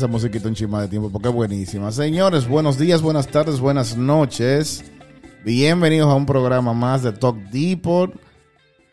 [0.00, 1.92] esa musiquita un chima de tiempo porque es buenísima.
[1.92, 4.82] Señores, buenos días, buenas tardes, buenas noches.
[5.44, 8.10] Bienvenidos a un programa más de Talk Depot.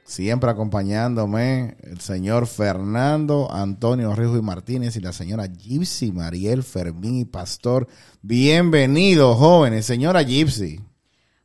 [0.04, 7.20] Siempre acompañándome el señor Fernando Antonio Rijo y Martínez y la señora Gypsy Mariel Fermín
[7.20, 7.88] y Pastor.
[8.22, 9.86] Bienvenidos, jóvenes.
[9.86, 10.82] Señora Gypsy.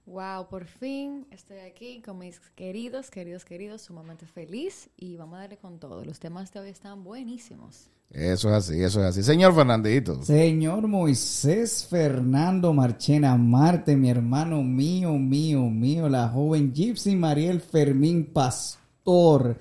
[0.06, 5.42] Wow, por fin estoy aquí con mis queridos, queridos, queridos, sumamente feliz y vamos a
[5.42, 6.04] darle con todo.
[6.04, 7.92] Los temas de hoy están buenísimos.
[8.12, 9.22] Eso es así, eso es así.
[9.22, 10.22] Señor Fernandito.
[10.22, 18.30] Señor Moisés Fernando Marchena Marte, mi hermano mío, mío, mío, la joven Gypsy Mariel Fermín
[18.30, 19.56] Pastor.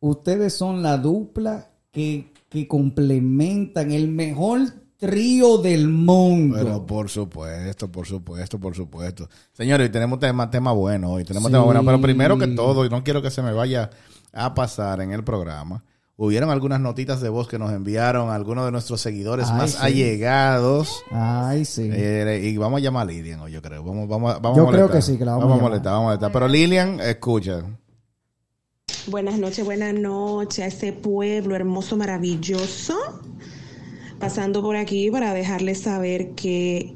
[0.00, 4.60] Ustedes son la dupla que, que complementan el mejor
[4.96, 6.56] trío del mundo.
[6.56, 9.28] Pero por supuesto, por supuesto, por supuesto.
[9.52, 12.88] Señores, hoy tenemos tema, tema bueno hoy, tenemos tema bueno, pero primero que todo, y
[12.88, 13.90] no quiero que se me vaya
[14.32, 15.84] a pasar en el programa,
[16.16, 19.78] hubieron algunas notitas de voz que nos enviaron algunos de nuestros seguidores Ay, más sí.
[19.80, 21.02] allegados.
[21.10, 21.88] Ay, sí.
[21.92, 23.82] Eh, y vamos a llamar a Lilian hoy, yo creo.
[23.82, 24.88] Vamos, vamos, vamos Yo a molestar.
[24.88, 26.32] creo que sí, que la vamos a a molestar, vamos a molestar.
[26.32, 27.62] Pero Lilian, escucha.
[29.08, 32.94] Buenas noches, buenas noches a ese pueblo hermoso, maravilloso.
[34.18, 36.94] Pasando por aquí para dejarles saber que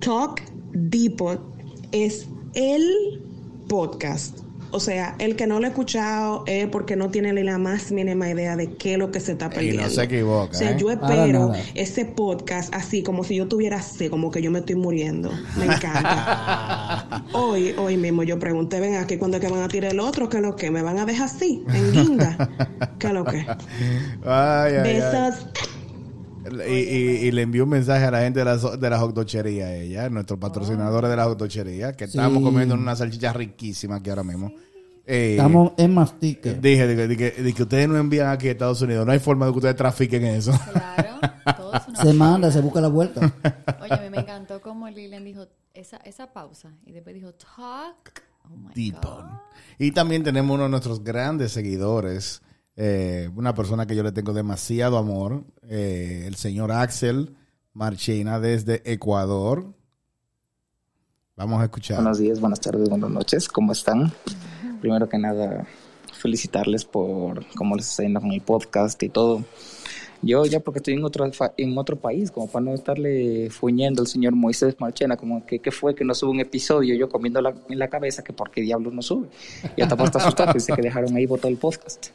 [0.00, 0.40] Talk
[0.72, 1.40] Depot
[1.92, 3.22] es el
[3.68, 4.38] podcast.
[4.74, 7.92] O sea, el que no lo ha escuchado es porque no tiene ni la más
[7.92, 9.88] mínima idea de qué es lo que se está Y no perdiendo.
[9.90, 10.76] se equivoca, O sea, ¿eh?
[10.76, 14.74] yo espero ese podcast así, como si yo tuviera sed, como que yo me estoy
[14.74, 15.30] muriendo.
[15.56, 17.24] Me encanta.
[17.32, 20.28] hoy, hoy mismo yo pregunté, ven aquí, ¿cuándo es que van a tirar el otro?
[20.28, 20.72] ¿Qué es lo que?
[20.72, 22.36] ¿Me van a dejar así, en guinda?
[22.98, 23.46] ¿Qué es lo que?
[24.24, 25.32] Ay, ay, ay.
[26.68, 29.74] Y, y- y le envió un mensaje a la gente de la, de la hotdochería,
[29.74, 32.44] ella, nuestros patrocinadores de la hotdochería, que estábamos Sí.
[32.44, 34.52] comiendo una salchicha riquísima aquí ahora mismo.
[35.06, 36.54] Eh, Estamos en mastique.
[36.54, 39.04] Dije de, que- de que, de que ustedes no envían aquí a Estados Unidos.
[39.04, 40.52] No hay forma de que ustedes trafiquen eso.
[40.72, 41.18] Claro,
[41.56, 43.20] todo es una Se manda, se busca la vuelta.
[43.82, 48.22] Oye, a mí me encantó como Lilian dijo esa, esa pausa y después dijo talk.
[48.44, 48.90] Oh my.
[48.92, 49.24] God.
[49.78, 52.42] Y también tenemos uno de nuestros grandes seguidores,
[52.76, 57.36] eh, una persona que yo le tengo demasiado amor, eh, el señor Axel
[57.72, 59.74] Marchena desde Ecuador.
[61.36, 61.96] Vamos a escuchar.
[61.98, 64.12] Buenos días, buenas tardes, buenas noches, ¿cómo están?
[64.80, 65.66] Primero que nada,
[66.12, 69.44] felicitarles por cómo les está yendo con el podcast y todo.
[70.22, 74.08] Yo ya porque estoy en otro, en otro país, como para no estarle fuñendo al
[74.08, 77.78] señor Moisés Marchena, como que, que fue que no sube un episodio, yo comiendo en
[77.78, 79.28] la cabeza que por qué diablos no sube.
[79.76, 82.06] Y hasta estar asustado, pensé que dejaron ahí botado el podcast.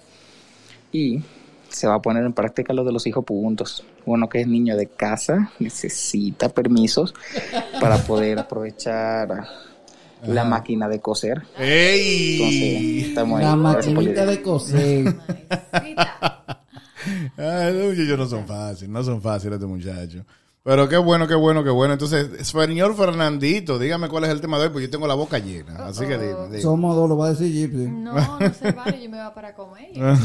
[0.91, 1.21] Y
[1.69, 3.83] se va a poner en práctica lo de los hijos puntos.
[4.05, 7.13] Uno que es niño de casa necesita permisos
[7.79, 9.47] para poder aprovechar
[10.25, 11.43] la máquina de coser.
[11.57, 12.33] ¡Ey!
[12.33, 13.45] Entonces, estamos ahí.
[13.45, 15.15] La maquinita de coser.
[17.37, 20.23] Ay, los muchachos no son fáciles, no son fáciles estos muchachos.
[20.63, 21.93] Pero qué bueno, qué bueno, qué bueno.
[21.93, 25.39] Entonces, señor Fernandito, dígame cuál es el tema de hoy, pues yo tengo la boca
[25.39, 25.87] llena.
[25.87, 26.61] Así que dime, dime.
[26.61, 27.89] Somos dos, lo va a decir Gypsy.
[27.89, 29.89] No, no se vale, yo me voy para comer.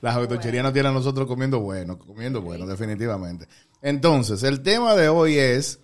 [0.00, 3.48] La autochería nos tiene a nosotros comiendo bueno, comiendo bueno, definitivamente.
[3.82, 5.80] Entonces, el tema de hoy es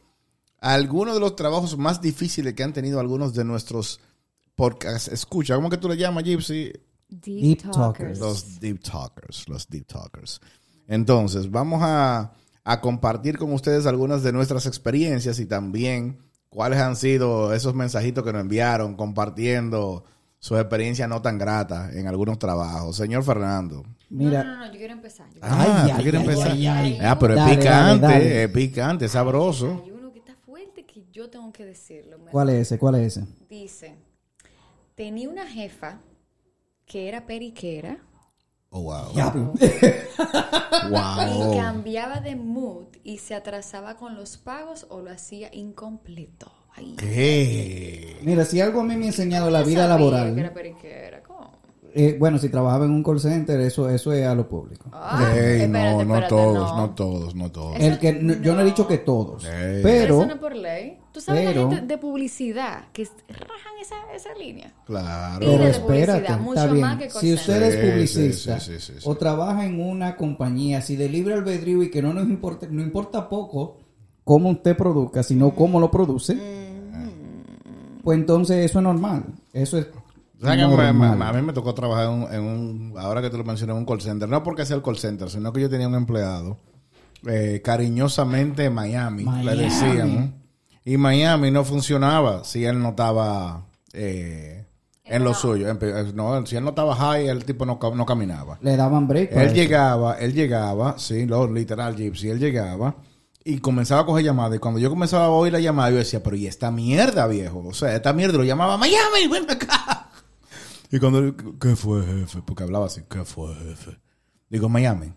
[0.61, 4.01] algunos de los trabajos más difíciles que han tenido algunos de nuestros
[4.55, 5.09] podcasts.
[5.09, 6.73] Escucha, ¿cómo que tú le llamas, Gypsy?
[7.09, 7.77] Deep, Deep talkers.
[7.77, 8.19] talkers.
[8.19, 10.41] Los deep talkers, los deep talkers.
[10.87, 12.33] Entonces, vamos a,
[12.65, 16.19] a compartir con ustedes algunas de nuestras experiencias y también
[16.49, 20.05] cuáles han sido esos mensajitos que nos enviaron compartiendo
[20.39, 22.97] su experiencia no tan grata en algunos trabajos.
[22.97, 23.85] Señor Fernando.
[24.11, 25.27] Mira, No, no, no, yo quiero empezar.
[25.33, 26.51] Yo Ah, Ay, ¿tú ay, quieres ay, empezar?
[26.53, 26.99] ay, ay.
[27.01, 28.43] Ah, pero Dale, es picante, dale, dale.
[28.45, 29.83] es picante, es sabroso.
[29.85, 32.19] Hay uno que está fuerte que yo tengo que decirlo.
[32.31, 32.79] ¿cuál es ese?
[32.79, 33.27] ¿Cuál es ese?
[33.49, 33.95] Dice,
[34.95, 36.01] tenía una jefa
[36.87, 37.99] que era periquera
[38.75, 39.13] Oh, wow.
[39.13, 39.53] Diablo.
[39.61, 41.57] y Wow.
[41.57, 46.51] cambiaba de mood y se atrasaba con los pagos o lo hacía incompleto.
[46.75, 48.19] Ay, ¿Qué?
[48.23, 50.35] Mira, si algo a mí me ha enseñado la vida laboral.
[50.35, 51.23] que era periquera.
[51.23, 51.53] ¿Cómo?
[51.95, 54.87] Eh, bueno, si trabajaba en un call center, eso, eso es a lo público.
[54.93, 56.77] Ah, Ey, espérate, no, no todos, no.
[56.77, 57.77] no todos, no todos.
[57.81, 59.51] El que, no- yo no he dicho que todos, Ey.
[59.51, 60.99] Pero pero eso no es por ley.
[61.13, 64.73] Tú sabes pero- la gente de publicidad que rajan esa, esa línea.
[64.87, 65.39] Claro.
[65.41, 66.87] Pila Pero de espérate, publicidad, mucho está bien.
[66.87, 70.17] más que Si usted es Sí, publicista sí, sí, sí, sí, o trabaja en una
[70.17, 73.77] compañía así de libre albedrío y que no nos importa, no importa poco
[74.25, 76.37] cómo usted produzca, sino cómo lo produce,
[78.03, 79.25] pues entonces eso es normal.
[79.53, 79.87] Eso es
[80.43, 81.17] O sea que me- normal.
[81.19, 83.75] me- a mí me tocó trabajar en un, en un- ahora que tú lo mencionas,
[83.75, 84.29] en un call center.
[84.29, 86.59] No porque sea el call center, sino que yo tenía un empleado,
[87.27, 89.45] eh, cariñosamente Miami, Miami.
[89.45, 90.43] le decían.
[90.85, 94.65] Y Miami no funcionaba si él no estaba eh,
[95.05, 95.69] en lo suyo.
[95.73, 98.59] Empe- No, si él no estaba high, el tipo no, no caminaba.
[98.63, 99.31] Le daban break.
[99.33, 99.55] Él eso.
[99.55, 102.97] llegaba, él llegaba, sí, lo literal Gypsy, él llegaba
[103.45, 104.57] y comenzaba a coger llamadas.
[104.57, 107.63] Y cuando yo comenzaba a oír la llamada, yo decía, pero ¿y esta mierda, viejo?
[107.67, 109.92] O sea, esta mierda lo llamaba Miami, ven acá.
[110.93, 112.43] Y cuando, él, ¿qué fue, jefe?
[112.45, 113.99] Porque hablaba así, ¿qué fue, jefe?
[114.51, 115.15] Digo, Miami,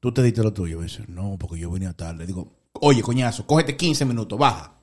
[0.00, 0.80] tú te diste lo tuyo.
[0.80, 2.26] Y dice, no, porque yo venía tarde.
[2.26, 4.78] Digo, oye, coñazo, cógete 15 minutos, baja.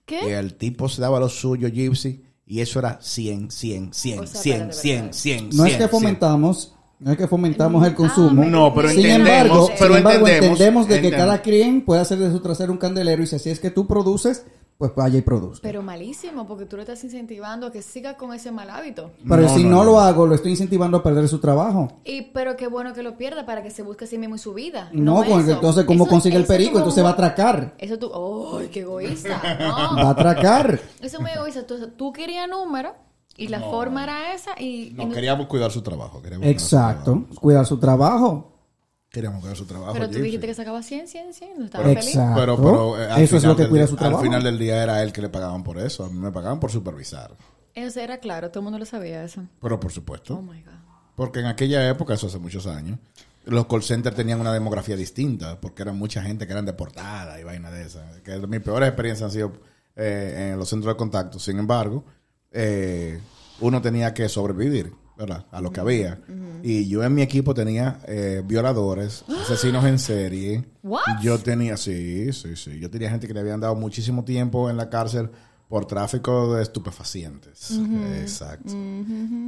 [0.00, 0.38] Y ¿Qué?
[0.38, 4.40] el tipo se daba lo suyo, Gypsy, y eso era 100, 100, 100, O sea,
[4.42, 5.12] 100, espérate, 100, espérate.
[5.12, 5.56] 100, 100.
[5.56, 5.90] No es que 100.
[5.90, 8.44] fomentamos, no es que fomentamos el consumo.
[8.44, 11.26] No, pero sin entendemos, embargo, pero sin embargo, entendemos, entendemos de que entendemos.
[11.26, 13.86] cada quien puede hacer de su trasero un candelero y si así es que tú
[13.86, 14.44] produces,
[14.78, 15.60] pues vaya y produzca.
[15.60, 19.10] Pero malísimo, porque tú le estás incentivando a que siga con ese mal hábito.
[19.28, 19.84] Pero No, si no, no, no.
[19.84, 21.88] lo hago, lo estoy incentivando a perder su trabajo.
[22.04, 24.38] Y pero qué bueno que lo pierda para que se busque a sí mismo en
[24.38, 24.88] su vida.
[24.92, 25.40] No, eso.
[25.50, 26.70] entonces, ¿cómo Eso- consigue el eso perico?
[26.74, 27.74] como- Entonces va a atracar.
[27.76, 29.40] Eso tú, ¡ay, qué egoísta!
[29.98, 30.74] Va a atracar.
[31.00, 31.66] eso es muy egoísta.
[31.66, 32.94] Tú, tú querías número
[33.36, 34.92] y la forma era esa y...
[34.96, 36.22] No, queríamos cuidar su trabajo.
[36.22, 37.12] Queríamos cuidar su Exacto.
[37.14, 37.40] trabajo.
[37.40, 38.52] Cuidar su trabajo.
[39.18, 39.92] Queríamos cuidar su trabajo.
[39.94, 41.58] pero tú dijiste que sacaba 100, 100, 100.
[41.58, 42.06] No estaba feliz.
[42.06, 42.34] Exacto.
[42.40, 44.18] Pero, pero, eh, al Eso es final lo que del cuida día- su trabajo.
[44.20, 46.04] Al final del día era él que le pagaban por eso.
[46.04, 47.32] A mí me pagaban por supervisar.
[47.74, 49.42] Eso era claro, todo el mundo lo sabía eso.
[49.60, 50.36] Pero por supuesto.
[50.36, 50.72] Oh my God.
[51.16, 52.98] Porque en aquella época, eso hace muchos años,
[53.44, 55.60] los call centers tenían una demografía distinta.
[55.60, 58.04] Porque eran mucha gente que eran deportada y vaina de esa.
[58.22, 59.52] Que mis peores experiencias han sido
[59.96, 61.40] eh, en los centros de contacto.
[61.40, 62.04] Sin embargo,
[62.52, 63.20] eh,
[63.60, 64.92] uno tenía que sobrevivir.
[65.18, 65.46] ¿Verdad?
[65.50, 66.20] A lo que había.
[66.62, 70.64] Y yo en mi equipo tenía eh, violadores, asesinos en serie.
[70.82, 71.20] What?
[71.20, 72.78] Yo tenía, sí, sí, sí.
[72.78, 75.30] Yo tenía gente que le habían dado muchísimo tiempo en la cárcel
[75.68, 77.78] por tráfico de estupefacientes.
[78.20, 78.72] Exacto.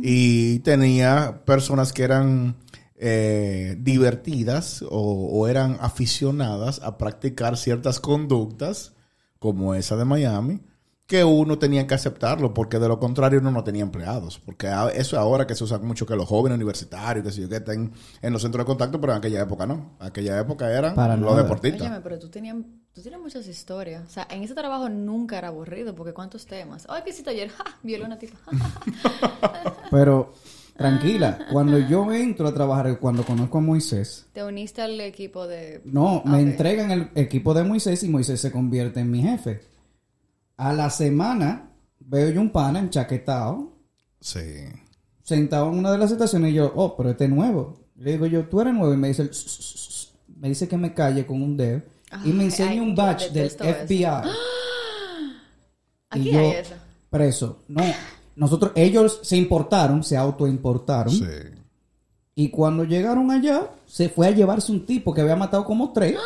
[0.02, 2.56] Y tenía personas que eran
[2.96, 8.92] eh, divertidas o, o eran aficionadas a practicar ciertas conductas,
[9.38, 10.60] como esa de Miami,
[11.10, 14.38] que uno tenía que aceptarlo, porque de lo contrario uno no tenía empleados.
[14.38, 17.92] Porque eso ahora que se usa mucho que los jóvenes universitarios, que, yo, que estén
[18.22, 19.96] en los centros de contacto, pero en aquella época no.
[19.98, 21.42] Aquella época eran Para los nada.
[21.42, 21.80] deportistas.
[21.80, 22.54] Óyeme, pero tú tenías,
[22.94, 24.04] tú tienes muchas historias.
[24.06, 26.86] O sea, en ese trabajo nunca era aburrido, porque ¿cuántos temas?
[26.88, 27.48] Ay, ¿qué hiciste ayer?
[27.48, 27.64] ¡Ja!
[27.82, 28.38] Violó una tipa.
[29.90, 30.32] Pero
[30.76, 35.80] tranquila, cuando yo entro a trabajar, cuando conozco a Moisés, Te uniste al equipo de...
[35.84, 39.68] no, me entregan el equipo de Moisés y Moisés se convierte en mi jefe.
[40.60, 41.70] A la semana
[42.00, 43.72] veo yo un pana enchaquetado,
[44.20, 44.40] Sí.
[45.22, 47.80] sentado en una de las estaciones y yo, oh, pero este es nuevo.
[47.96, 49.30] Le digo yo, tú eres nuevo y me dice,
[50.36, 51.80] me dice que me calle con un dedo
[52.24, 53.48] y me enseña un badge del.
[53.50, 54.04] FBI.
[56.10, 56.74] Aquí y yo, hay eso.
[57.08, 57.58] preso.
[57.68, 57.82] No,
[58.36, 61.12] nosotros, ellos se importaron, se autoimportaron.
[61.14, 61.24] Sí.
[62.34, 66.16] Y cuando llegaron allá, se fue a llevarse un tipo que había matado como tres.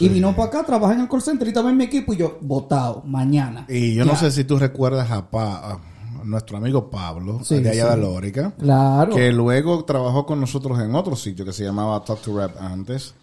[0.00, 2.16] Y vino para acá, trabaja en el call center y estaba en mi equipo y
[2.18, 3.66] yo, votado, mañana.
[3.68, 5.80] Y yo no sé si tú recuerdas a, Pa- a
[6.24, 7.90] nuestro amigo Pablo, Sí, de allá sí.
[7.90, 9.14] de Lórica, Claro.
[9.14, 13.14] que luego trabajó con nosotros en otro sitio que se llamaba Talk to Rap antes.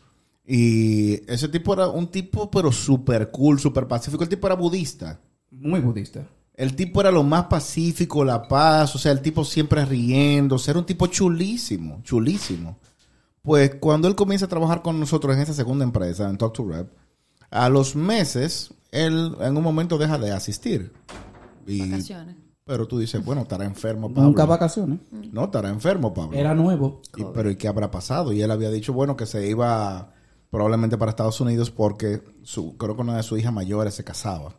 [0.47, 4.23] Y ese tipo era un tipo, pero súper cool, súper pacífico.
[4.23, 5.19] El tipo era budista.
[5.51, 6.21] Muy budista.
[6.53, 10.59] El tipo era lo más pacífico, la paz, o sea, el tipo siempre riendo, o
[10.59, 12.77] sea, era un tipo chulísimo, chulísimo.
[13.45, 16.67] Pues cuando él comienza a trabajar con nosotros en esa segunda empresa, en Talk to
[16.67, 16.91] Rep,
[17.51, 20.91] a los meses, él en un momento deja de asistir.
[21.67, 22.35] Y- Vacaciones.
[22.65, 24.29] pero tú dices, bueno, estará enfermo Pablo.
[24.29, 24.99] Nunca vacaciones.
[25.11, 26.35] No, estará enfermo Pablo.
[26.37, 27.01] Era nuevo.
[27.15, 28.33] Y- pero ¿y qué habrá pasado?
[28.33, 30.11] Y él había dicho, bueno, que se iba
[30.49, 34.55] probablemente para Estados Unidos porque su, creo que una de sus hijas mayores se casaba.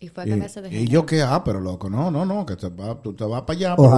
[0.00, 0.90] Y fue a Y, cambiarse de y género.
[0.92, 3.56] yo qué, ah, pero loco, no, no, no, que te va, tú te vas para
[3.58, 3.76] allá.
[3.76, 3.88] pero-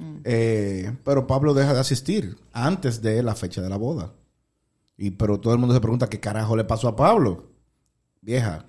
[0.00, 0.20] Ojalá.
[0.24, 4.14] eh, pero Pablo deja de asistir antes de la fecha de la boda.
[4.96, 7.50] Y pero todo el mundo se pregunta qué carajo le pasó a Pablo.
[8.20, 8.66] Vieja,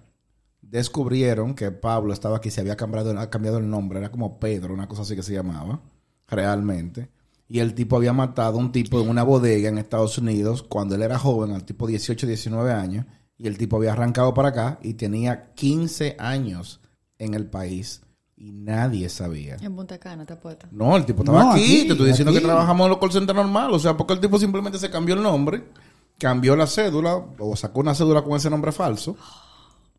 [0.61, 4.87] descubrieron que Pablo estaba aquí, se había cambiado, cambiado el nombre, era como Pedro, una
[4.87, 5.81] cosa así que se llamaba,
[6.27, 7.09] realmente.
[7.47, 10.95] Y el tipo había matado a un tipo en una bodega en Estados Unidos cuando
[10.95, 13.05] él era joven, al tipo 18, 19 años,
[13.37, 16.79] y el tipo había arrancado para acá y tenía 15 años
[17.17, 18.01] en el país
[18.41, 19.57] y nadie sabía.
[19.61, 20.65] En Punta Cana te apuesto.
[20.71, 22.39] No, el tipo estaba No, aquí, aquí, Te estoy diciendo aquí.
[22.39, 23.71] que trabajamos en los call centers normal.
[23.71, 25.63] O sea, porque el tipo simplemente se cambió el nombre,
[26.17, 29.15] cambió la cédula, o sacó una cédula con ese nombre falso.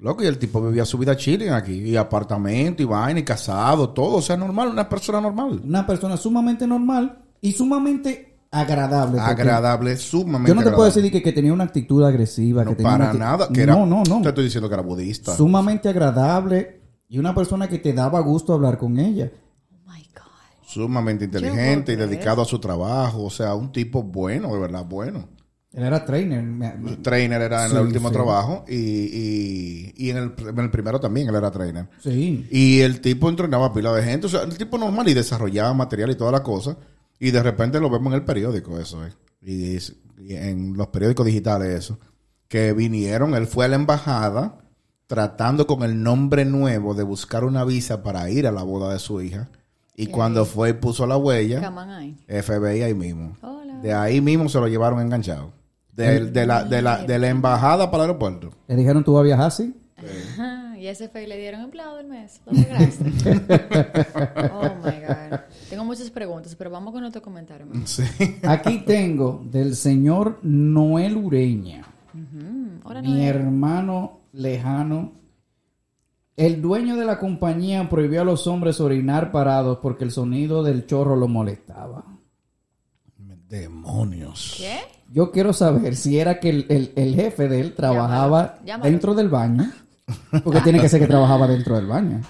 [0.00, 1.72] Loco, y el tipo vivía su vida chilling aquí.
[1.72, 4.16] Y apartamento, y vaina, y casado, todo.
[4.16, 5.61] O sea, normal, una persona normal.
[5.64, 9.20] Una persona sumamente normal y sumamente agradable.
[9.20, 12.64] Agradable, sumamente Yo no te puedo decir que, que tenía una actitud agresiva.
[12.64, 13.49] No, que tenía para una nada.
[13.49, 14.20] Que era, no, no, no.
[14.20, 15.37] Te estoy diciendo que era budista.
[15.37, 16.81] Sumamente agradable
[17.12, 19.31] y una persona que te daba gusto hablar con ella.
[19.71, 20.66] Oh my God.
[20.66, 23.25] Sumamente inteligente y dedicado a su trabajo.
[23.25, 25.28] O sea, un tipo bueno, de verdad, bueno.
[25.75, 27.00] Él era trainer.
[27.02, 28.14] Trainer era en Sí, el último sí.
[28.14, 31.88] trabajo y, y, y en, el, en el primero también él era trainer.
[32.02, 32.47] Sí.
[32.50, 36.11] Y el tipo entrenaba pila de gente, o sea, el tipo normal y desarrollaba material
[36.11, 36.76] y toda la cosa.
[37.19, 39.14] Y de repente lo vemos en el periódico, eso es.
[39.42, 41.99] Y, es- y en los periódicos digitales, eso.
[42.49, 44.59] Que vinieron, él fue a la embajada
[45.12, 48.99] tratando con el nombre nuevo de buscar una visa para ir a la boda de
[48.99, 49.50] su hija.
[49.95, 51.61] Y cuando fue y puso la huella.
[52.26, 53.37] FBI ahí mismo.
[53.42, 53.75] Hola.
[53.83, 55.52] De ahí mismo se lo llevaron enganchado.
[55.92, 58.52] De, de la, de, la, de la embajada para el aeropuerto.
[58.69, 59.75] Le dijeron, ¿tú vas a viajar así?
[59.99, 62.40] Ajá, y a ese fue le dieron empleado del mes.
[62.47, 63.04] Lo lograste.
[64.50, 65.40] oh my God.
[65.69, 67.66] Tengo muchas preguntas, pero vamos con otro comentario.
[67.85, 68.02] Sí.
[68.45, 71.85] Aquí tengo del señor Noel Ureña,
[73.02, 75.12] mi hermano lejano.
[76.36, 80.86] El dueño de la compañía prohibió a los hombres orinar parados porque el sonido del
[80.86, 82.04] chorro lo molestaba.
[83.48, 84.54] Demonios.
[84.56, 84.78] ¿Qué?
[85.12, 88.90] Yo quiero saber si era que el, el- el jefe de él trabajaba Llámalo, llámalo.
[88.90, 89.70] dentro del baño,
[90.42, 92.22] porque tiene que ser que trabajaba dentro del baño.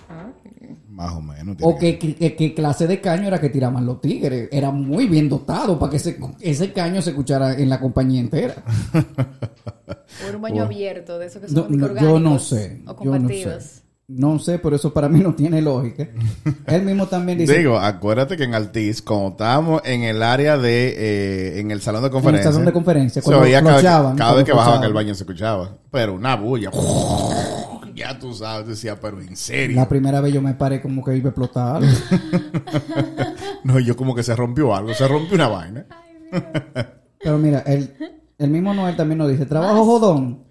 [1.03, 1.57] Más o menos.
[1.57, 4.49] tiene O que clase de caño era que tiraban los tigres.
[4.53, 8.55] Era muy bien dotado para que ese, ese caño se escuchara en la compañía entera.
[10.29, 12.83] Era un baño abierto, de esos que son no, orgánicos yo no sé.
[12.87, 13.63] O yo no compartidos.
[13.65, 13.83] sé.
[14.07, 16.07] No sé, pero eso para mí no tiene lógica.
[16.67, 17.59] Él mismo también dice.
[17.59, 22.03] Digo, acuérdate que en Altiz, como estábamos en el área de, eh, en el salón
[22.03, 22.53] de en el conferencia.
[22.53, 25.79] salón de conferencia, se cuando oía cada, vez cuando que bajaban el baño se escuchaba.
[25.91, 26.71] Pero una bulla.
[28.03, 29.77] Ya tú sabes, decía, pero en serio.
[29.77, 31.77] La primera vez yo me paré como que iba a explotar.
[31.77, 31.89] algo.
[33.65, 35.87] No, yo como que se rompió algo, se rompió una vaina.
[37.23, 37.95] Pero mira, el,
[38.37, 40.43] el mismo Noel también nos dice, trabajo jodón,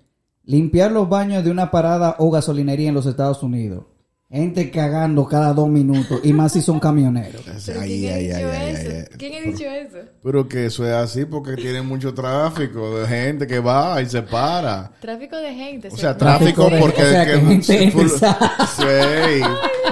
[0.45, 3.83] limpiar los baños de una parada o gasolinería en los Estados Unidos.
[4.31, 7.41] Gente cagando cada dos minutos, y más si son camioneros.
[7.65, 8.89] ¿Pero Ay, ¿Quién ha ay, dicho ay, ay, eso?
[9.11, 9.17] ay.
[9.17, 9.97] ¿Quién ha dicho eso?
[10.23, 14.21] Pero que eso es así porque tiene mucho tráfico de gente que va y se
[14.21, 14.89] para.
[15.01, 15.89] Tráfico de gente.
[15.89, 17.03] O sea, tráfico de- porque...
[17.03, 18.37] o sea, que gente full- esa-
[18.77, 19.41] Sí.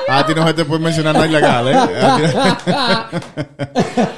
[0.09, 1.75] A ti no se te puede mencionar nada ilegal, ¿eh?
[1.75, 3.17] A ti-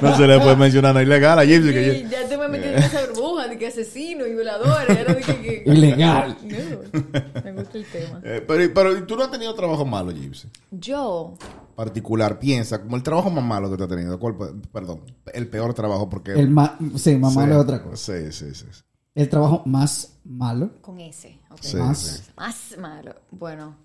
[0.00, 1.72] no se le puede mencionar nada ilegal a Gypsy.
[1.72, 4.86] Que Sí, ya te me metí en esa burbuja de que asesino y violador.
[5.16, 5.62] Dije que...
[5.70, 6.36] Ilegal.
[6.42, 8.20] No, me gusta el tema.
[8.24, 10.48] Eh, pero, pero tú no has tenido trabajo malo, Gypsy.
[10.70, 11.34] Yo,
[11.74, 14.18] Particular, piensa, como el trabajo más malo que tú has tenido.
[14.18, 14.36] ¿Cuál,
[14.72, 15.00] perdón,
[15.32, 16.32] el peor trabajo porque...
[16.32, 17.96] El ma- sí, más Sí, malo es otra cosa.
[17.96, 18.66] Sí, sí, sí.
[18.70, 18.80] sí.
[19.14, 20.70] El trabajo más malo.
[20.80, 21.38] con ese.
[21.50, 21.58] ok.
[21.60, 21.98] Sí, Más.
[21.98, 22.22] sí.
[22.36, 23.14] Más malo.
[23.30, 23.76] Bueno,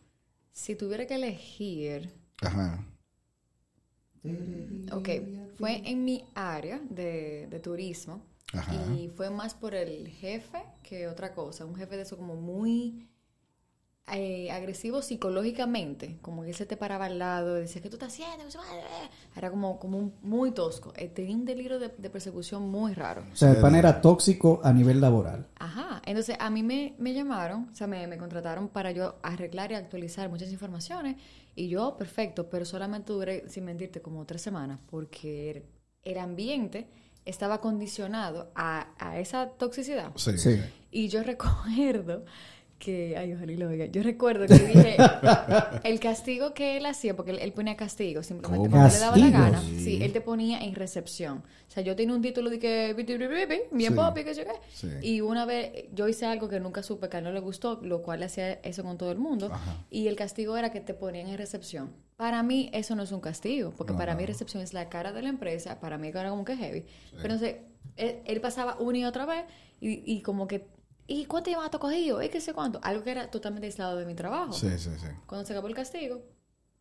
[0.58, 2.12] si tuviera que elegir...
[2.42, 2.84] Ajá.
[4.92, 5.10] Ok,
[5.58, 8.74] fue en mi área de, de turismo Ajá.
[8.96, 11.66] y fue más por el jefe que otra cosa.
[11.66, 13.08] Un jefe de eso como muy
[14.14, 17.96] eh, agresivo psicológicamente, como que él se te paraba al lado y decía, ¿qué tú
[17.98, 18.46] estás haciendo?
[19.36, 20.94] Era como, como un- muy tosco.
[20.96, 23.24] Eh, tenía un delirio de, de persecución muy raro.
[23.32, 25.48] O sea, el pan era tóxico a nivel laboral.
[25.60, 29.72] Ajá, entonces a mí me, me llamaron, o sea, me, me contrataron para yo arreglar
[29.72, 31.18] y actualizar muchas informaciones
[31.56, 35.64] y yo, perfecto, pero solamente duré, sin mentirte, como tres semanas porque el,
[36.04, 36.88] el ambiente
[37.26, 40.12] estaba condicionado a, a esa toxicidad.
[40.16, 40.38] Sí.
[40.38, 40.62] Sí.
[40.92, 42.24] Y yo recuerdo
[42.80, 44.98] que, ay, ojalá y lo oiga, yo recuerdo que dije,
[45.84, 49.30] el castigo que él hacía, porque él, él ponía castigo simplemente cuando le daba la
[49.30, 49.80] gana, Sí.
[49.80, 51.40] sí, él te ponía en recepción.
[51.68, 54.24] O sea, yo tenía un título de que, bien Sí.
[54.24, 54.52] que yo qué.
[54.74, 54.88] Sí.
[55.02, 57.80] Y una vez yo hice algo que nunca supe que a él no le gustó,
[57.82, 59.50] lo cual hacía eso con todo el mundo.
[59.52, 59.86] Ajá.
[59.90, 61.92] Y el castigo era que te ponían en recepción.
[62.16, 64.20] Para mí eso no es un castigo, porque No, para no.
[64.20, 66.86] mí recepción es la cara de la empresa, para mí era como que heavy.
[67.22, 67.58] Pero entonces,
[67.96, 69.46] él, él pasaba una y otra vez
[69.82, 70.66] y, y como que,
[71.08, 72.22] ¿y cuánto te has cogido?
[72.22, 72.80] ¿Y qué sé cuánto?
[72.84, 74.54] Algo que era totalmente aislado de mi trabajo.
[74.54, 75.08] Sí, sí, sí.
[75.26, 76.22] Cuando se acabó el castigo,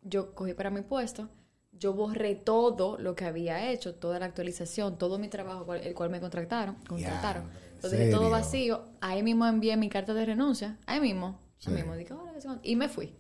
[0.03, 1.29] yo cogí para mi puesto,
[1.73, 6.11] yo borré todo lo que había hecho, toda la actualización, todo mi trabajo, el cual
[6.11, 7.45] me contrataron, contrataron.
[7.45, 11.71] ¿en Lo dejé todo vacío, ahí mismo envié mi carta de renuncia, ahí mismo, Sí.
[11.71, 12.15] ahí mismo, dije,
[12.63, 13.15] y me fui.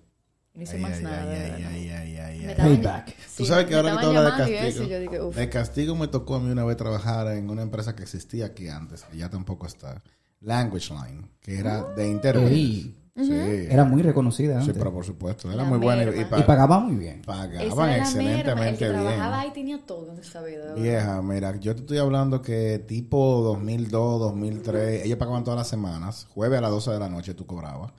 [0.54, 1.32] No hice Ay, más ay, nada.
[1.32, 3.06] ay, de Payback.
[3.14, 5.36] Tú sí, sabes que ahora que tú estaban hablas de eso, castigo, yo dije, "Uf".
[5.36, 8.68] de castigo me tocó a mí una vez trabajar en una empresa que existía aquí
[8.68, 10.02] antes, que ya tampoco está,
[10.46, 12.48] Language Line, que era de internet.
[12.50, 14.76] Ey, Sí, Era muy reconocida sí, antes.
[14.76, 17.22] pero por supuesto, era La muy buena y, y pa- Y pagaba muy bien.
[17.22, 19.02] Pagaban merma, el excelentemente que bien.
[19.04, 20.74] trabajaba ahí tenía todo en esa vida.
[20.74, 26.26] Vieja, mira, yo te estoy hablando que tipo 2002, 2003, ellos pagaban todas las semanas,
[26.28, 27.90] jueves a las 12 de la noche tú cobrabas.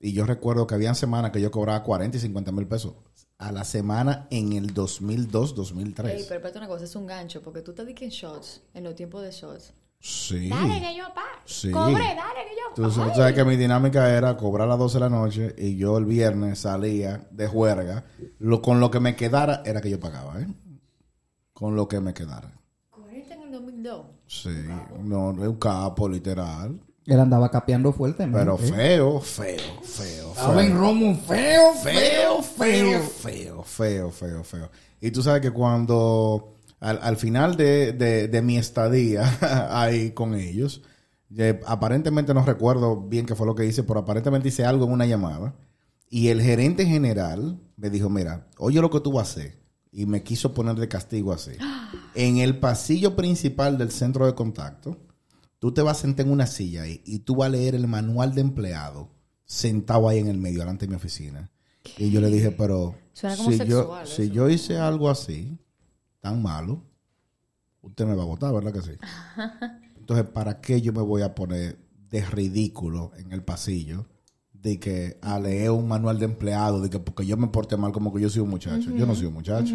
[0.00, 2.94] Y yo recuerdo que habían semanas que yo cobraba 40 y 50 mil pesos
[3.38, 6.12] a la semana en el 2002, 2003.
[6.12, 8.82] Ey, pero espérate una cosa, es un gancho, porque tú te dices en shots, en
[8.82, 9.72] los tiempos de shots.
[10.06, 10.48] Sí.
[10.48, 11.24] Dale que yo, pa.
[11.44, 11.72] Sí.
[11.72, 12.84] Cobre, dale que yo.
[12.84, 15.98] Tú, sabes que mi dinámica era cobrar a las 12 de la noche y yo
[15.98, 18.04] el viernes salía de juerga.
[18.38, 20.46] Lo, con lo que me quedara era que yo pagaba, ¿eh?
[21.52, 22.52] Con lo que me quedara.
[22.90, 24.06] 40 en el 2002.
[24.28, 24.50] Sí,
[25.02, 26.78] no, es un capo, literal.
[27.04, 28.38] Él andaba capeando fuertemente.
[28.38, 30.30] Pero feo, feo, feo.
[30.30, 30.80] Estaba en feo.
[30.80, 34.70] Romo feo, feo, feo, feo, feo, feo, feo.
[35.00, 39.24] Y tú sabes que cuando al, al final de, de- de mi estadía
[39.80, 40.82] ahí con ellos,
[41.36, 44.92] eh, aparentemente no recuerdo bien qué fue lo que hice, pero aparentemente hice algo en
[44.92, 45.54] una llamada.
[46.08, 49.58] Y el gerente general me dijo, mira, oye lo que tú vas a hacer.
[49.90, 51.52] Y me quiso poner de castigo así.
[52.14, 54.98] En el pasillo principal del centro de contacto,
[55.58, 57.86] tú te vas a sentar en una silla ahí y tú vas a leer el
[57.88, 59.10] manual de empleado
[59.44, 61.50] sentado ahí en el medio, delante de mi oficina.
[61.98, 65.56] Y yo le dije, pero Suena como si, yo, si yo hice algo así,
[66.26, 66.82] tan malo,
[67.82, 68.92] usted me va a votar, ¿verdad que sí?
[69.98, 71.78] Entonces, ¿para qué yo me voy a poner
[72.10, 74.06] de ridículo en el pasillo
[74.52, 77.92] de que a leer un manual de empleado, de que porque yo me porte mal
[77.92, 78.90] como que yo soy un muchacho?
[78.92, 79.74] Yo no soy un muchacho.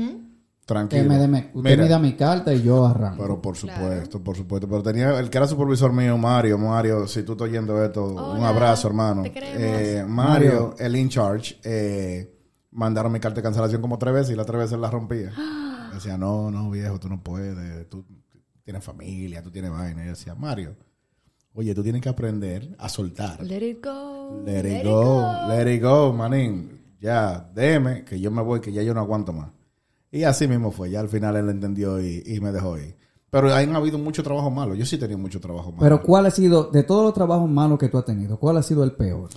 [0.66, 1.04] Tranquilo.
[1.04, 3.22] Que me, deme- usted Mira, me da mi carta y yo arranco.
[3.22, 4.68] pero por supuesto, por supuesto.
[4.70, 6.58] Pero tenía el que era supervisor mío, Mario.
[6.58, 9.24] Mario, si tú estás oyendo esto, un Hola, abrazo, hermano.
[9.24, 10.00] te.
[10.00, 12.38] Eh, Mario, el in charge, eh,
[12.72, 15.32] mandaron mi carta de cancelación como tres veces y las tres veces la rompía.
[15.94, 17.90] Decía, no, no, viejo, tú no puedes.
[17.90, 18.06] Tú
[18.64, 20.02] tienes familia, tú tienes vaina.
[20.02, 20.76] Y yo decía, Mario,
[21.54, 23.44] oye, tú tienes que aprender a soltar.
[23.44, 24.44] Let it go.
[24.46, 26.80] Let it go, let it go, manín.
[27.00, 29.50] Ya, déjeme que yo me voy, que ya yo no aguanto más.
[30.12, 30.90] Y así mismo fue.
[30.90, 32.96] Ya al final él entendió y, y me dejó ir.
[33.32, 34.76] Pero han habido mucho trabajo malo.
[34.76, 35.82] Yo sí he tenido mucho trabajo malo.
[35.82, 38.64] Pero ¿cuál ha sido, de todos los trabajos malos que tú has tenido, cuál ha
[38.64, 39.30] sido el peor?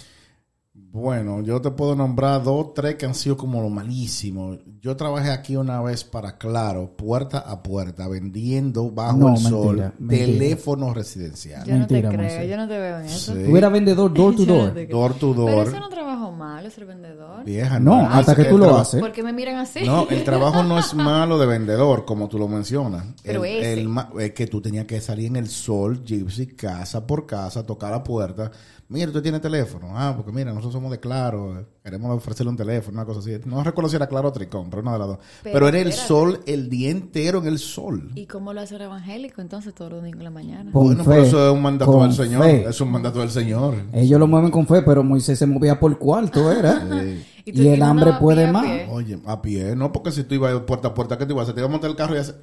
[0.94, 4.56] Bueno, yo te puedo nombrar dos, tres que han sido como lo malísimo.
[4.80, 9.50] Yo trabajé aquí una vez para Claro, puerta a puerta, vendiendo bajo No, el mentira,
[9.50, 10.26] sol mentira.
[10.26, 11.66] teléfonos residenciales.
[11.66, 13.34] Yo no te creo, yo no te veo en eso.
[13.34, 13.42] Sí.
[13.44, 14.88] Tú eras vendedor door to no door.
[14.88, 15.66] Door to Pero door.
[15.66, 17.44] eso no trabajo malo, ser vendedor.
[17.44, 19.00] Vieja, No, hasta que tú lo haces.
[19.00, 19.80] ¿Por qué me miran así?
[19.84, 23.04] No, el trabajo no es malo de vendedor, como tú lo mencionas.
[23.24, 23.72] Pero el, ese.
[23.80, 27.66] el ma- es que tú tenías que salir en el sol, gypsy, casa por casa,
[27.66, 28.52] tocar la puerta.
[28.86, 29.88] Mira, tú tienes teléfono.
[29.99, 33.32] Ah, porque mira, nosotros somos de Claro, queremos ofrecerle un teléfono, una cosa así.
[33.44, 35.18] No recuerdo si era Claro o Tricom, pero una de las dos.
[35.42, 36.08] Pero, Pero era el espérate.
[36.08, 38.10] sol el día entero en el sol.
[38.14, 40.73] ¿Y cómo lo hace el evangélico entonces todos los domingos en la mañana?
[40.73, 42.42] Con bueno, fe, pero eso es un mandato del Señor.
[42.44, 42.64] fe.
[42.68, 43.75] Es un mandato del Señor.
[43.92, 46.82] Ellos lo mueven con fe, pero Moisés se movía por cuarto, ¿era?
[47.47, 47.50] Sí.
[47.60, 48.64] y el hambre puede pie más.
[48.64, 48.86] pie?
[48.90, 51.44] Oye, a pie, no porque si tú ibas puerta a puerta, ¿qué te ibas a
[51.44, 51.54] hacer?
[51.54, 52.34] Te ibas a montar el carro y, hace-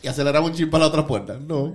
[0.00, 1.36] y aceleraba un chip para la otra puerta.
[1.44, 1.72] No.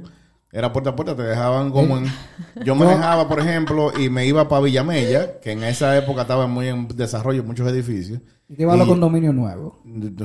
[0.52, 2.06] Era puerta a puerta, te dejaban como en...
[2.66, 6.68] Yo manejaba, por ejemplo, y me iba para Villamella, que en esa época estaba muy
[6.68, 8.20] en desarrollo, muchos edificios.
[8.52, 9.74] Y te iba a los condominios nuevos.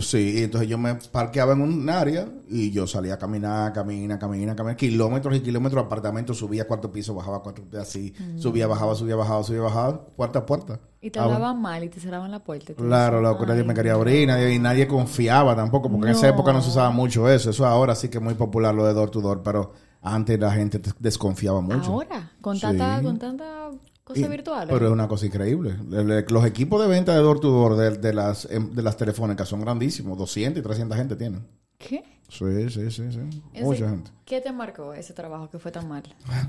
[0.01, 4.19] Sí, y entonces yo me parqueaba en un área y yo salía a caminar, caminar,
[4.19, 8.67] caminar, caminar, kilómetros y kilómetros de apartamento, subía cuarto piso, bajaba cuarto piso, así, subía,
[8.67, 10.81] bajaba, subía, bajaba, subía, bajaba, puerta a puerta.
[11.03, 12.73] Y te hablaban mal y te cerraban la puerta.
[12.73, 16.07] y tú Claro, loco, nadie "Ay, me quería abrir nadie, y nadie confiaba tampoco, porque
[16.07, 17.51] en esa época no se usaba mucho eso.
[17.51, 19.73] Eso ahora sí que es muy popular lo de door to door, pero
[20.05, 21.93] antes la gente te- desconfiaba mucho.
[21.93, 22.63] Ahora, con Sí.
[22.63, 23.71] tanta, con tanta
[24.05, 24.69] cosa Y- virtual.
[24.71, 25.77] Pero es una cosa increíble.
[25.89, 28.83] Le- le- Los equipos de venta de door to door de, de las, em, de
[28.83, 30.17] las telefónicas son grandísimos.
[30.19, 31.47] 200 y 300 gente tienen.
[31.79, 32.05] ¿Qué?
[32.37, 33.43] Sí, sí, sí, sí.
[33.63, 34.11] Mucha gente.
[34.25, 36.03] ¿Qué te marcó ese trabajo que fue tan mal?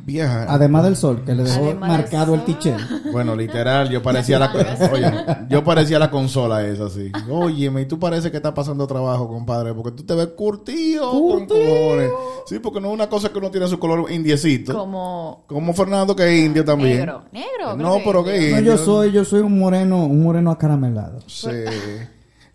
[0.06, 0.46] Vieja.
[0.48, 2.46] Además del sol, que le dejó Además marcado el sol.
[2.46, 2.78] tichel.
[3.12, 4.52] Bueno, literal, yo parecía la,
[4.94, 5.12] oye,
[5.50, 7.12] yo parecía la consola esa, sí.
[7.30, 11.46] Óyeme, y tú parece que estás pasando trabajo, compadre, porque tú te ves curtido, con
[11.46, 12.12] cojones.
[12.48, 14.74] Sí, porque no es una cosa que uno tiene su color indiecito.
[14.74, 16.98] Como, Como Fernando, que es indio también.
[17.00, 17.24] negro.
[17.32, 17.76] Negro.
[17.76, 18.76] No, pero que No, indio.
[18.76, 21.20] yo soy, yo soy un moreno, un moreno acaramelado.
[21.28, 21.50] Sí.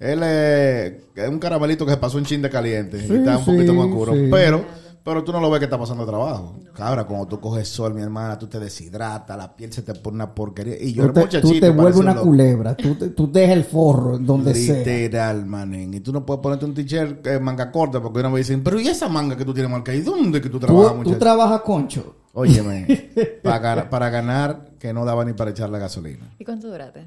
[0.01, 3.39] Él es, es un caramelito que se pasó un chin de caliente Sí, y está
[3.39, 4.13] un sí, poquito más oscuro.
[4.15, 4.29] sí.
[4.31, 4.65] Pero,
[5.05, 6.57] pero tú no lo ves que está pasando trabajo.
[6.75, 10.15] Cabra, cuando tú coges sol, mi hermana, tú te deshidratas, la piel se te pone
[10.17, 10.77] una porquería.
[10.83, 11.53] Y yo Tú te, muchachito.
[11.53, 12.27] tú te vuelves una loco.
[12.27, 12.75] culebra.
[12.77, 14.77] Tú, te- tú dejas el forro en donde sea.
[14.77, 15.93] Literal, manín.
[15.95, 18.81] Y tú no puedes ponerte un t-shirt eh, manga corta porque una vez dicen, pero
[18.81, 19.95] ¿y esa manga que tú tienes marca?
[19.95, 21.19] ¿Y dónde que tú trabajas, Tú, tú muchacho?
[21.19, 22.17] trabajas concho.
[22.33, 23.11] Óyeme,
[23.43, 26.35] para, para ganar que no daba ni para echar la gasolina.
[26.39, 27.01] ¿Y cuánto duraste?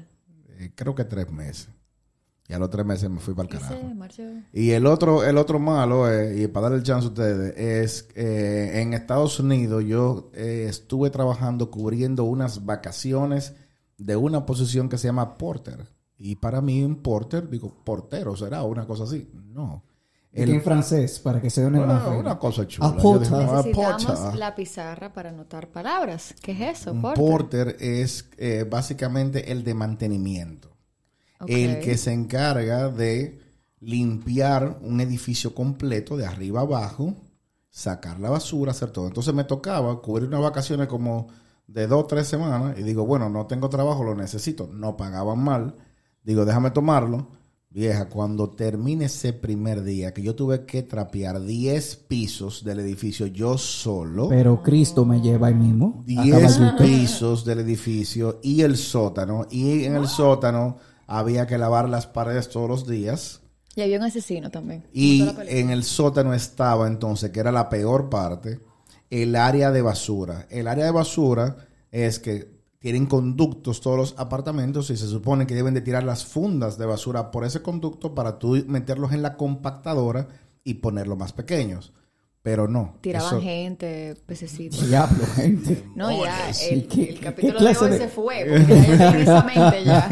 [0.60, 1.68] Eh, creo que tres meses.
[2.46, 3.74] Y a los tres meses me fui para el ¿Qué carajo.
[4.52, 8.08] Y el otro, el otro malo, eh, y para darle el chance a ustedes, es
[8.14, 13.54] eh, en Estados Unidos yo eh, estuve trabajando cubriendo unas vacaciones
[13.96, 15.86] de una posición que se llama porter.
[16.18, 19.30] Y para mí un porter, digo, portero será una cosa así.
[19.32, 19.82] No.
[20.30, 22.88] El- en francés, para que se den una cosa chula.
[22.90, 23.28] Dije, porter.
[23.32, 24.34] "Ah, Necesitamos porter".
[24.38, 26.34] la pizarra para anotar palabras.
[26.42, 26.92] ¿Qué es eso?
[26.92, 27.24] Un Porter?
[27.24, 30.73] porter es eh, básicamente el de mantenimiento.
[31.46, 33.40] El que se encarga de
[33.80, 37.14] limpiar un edificio completo de arriba abajo,
[37.70, 39.06] sacar la basura, hacer todo.
[39.06, 41.28] Entonces me tocaba cubrir unas vacaciones como
[41.66, 44.68] de dos o tres semanas y digo, bueno, no tengo trabajo, lo necesito.
[44.72, 45.76] No pagaban mal.
[46.22, 47.28] Digo, déjame tomarlo.
[47.68, 53.26] Vieja, cuando termine ese primer día, que yo tuve que trapear 10 pisos del edificio
[53.26, 56.04] yo solo, Pero Cristo me lleva ahí mismo.
[56.16, 56.84] a 10 caballito.
[56.84, 62.48] pisos del edificio y el sótano, y en el sótano había que lavar las paredes
[62.48, 63.40] todos los días.
[63.76, 64.86] Y había un asesino también.
[64.92, 68.60] Y en el sótano estaba entonces, que era la peor parte,
[69.10, 70.46] el área de basura.
[70.50, 71.56] El área de basura
[71.90, 76.24] es que tienen conductos todos los apartamentos y se supone que deben de tirar las
[76.24, 80.28] fundas de basura por ese conducto para tú meterlos en la compactadora
[80.64, 81.92] y ponerlos más pequeños.
[82.44, 82.94] Pero no.
[83.00, 84.86] Tiraban eso- gente, pececitos.
[84.88, 85.82] Diablo, gente.
[85.96, 88.66] No, ya, Sí, el, ¿qué- el qué capítulo de clase hoy de- se fue, porque
[88.66, 90.08] ya yo tengo esa mente ya.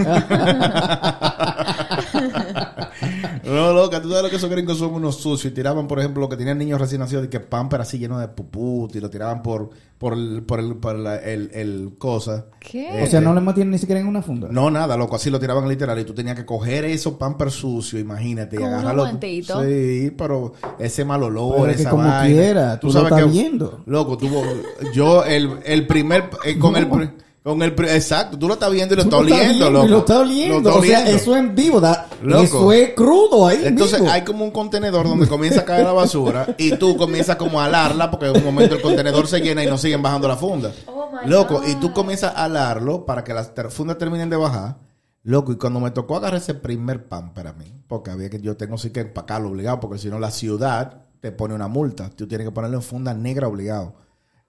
[3.44, 5.50] No, loca, tú sabes lo que esos gringos son unos sucios.
[5.52, 8.18] Y tiraban, por ejemplo, lo que tenían niños recién nacidos, de que pamper así lleno
[8.18, 12.46] de pupú, y lo tiraban por, por el, por el, por la- el, el cosa.
[12.60, 13.02] ¿Qué?
[13.02, 14.48] O sea, no le mantienen ni siquiera en una funda.
[14.50, 18.00] No, nada, loco, así lo tiraban literal y tú tenías que coger esos pampers sucios,
[18.00, 19.06] imagínate, y agarrarlo.
[19.64, 22.26] Sí, pero ese mal olor, Pero es que esa como vaina.
[22.26, 23.80] quiera, tú lo estás viendo.
[23.86, 24.42] Loco, tuvo,
[24.94, 26.88] yo el, el primer, eh, con el,
[27.42, 29.86] con el, exacto, tú lo estás viendo y lo Tú estás estás oliendo, loco.
[29.86, 30.68] y Lo está oliendo.
[30.70, 31.80] Está O sea, eso en vivo.
[31.80, 32.42] da- Loco.
[32.42, 33.62] Eso es crudo ahí.
[33.64, 37.60] Entonces hay como un contenedor donde comienza a caer la basura y tú comienzas como
[37.60, 40.36] a alarla porque en un momento el contenedor se llena y no siguen bajando la
[40.36, 40.70] funda.
[40.86, 41.68] Oh, Loco, God.
[41.68, 44.76] y tú comienzas a alarlo para que las fundas terminen de bajar.
[45.24, 48.56] Loco, y cuando me tocó agarrar ese primer pan para mí, porque había que yo
[48.56, 52.10] tengo sí que empacarlo obligado, porque si no la ciudad te pone una multa.
[52.10, 53.94] Tú tienes que ponerlo en funda negra obligado.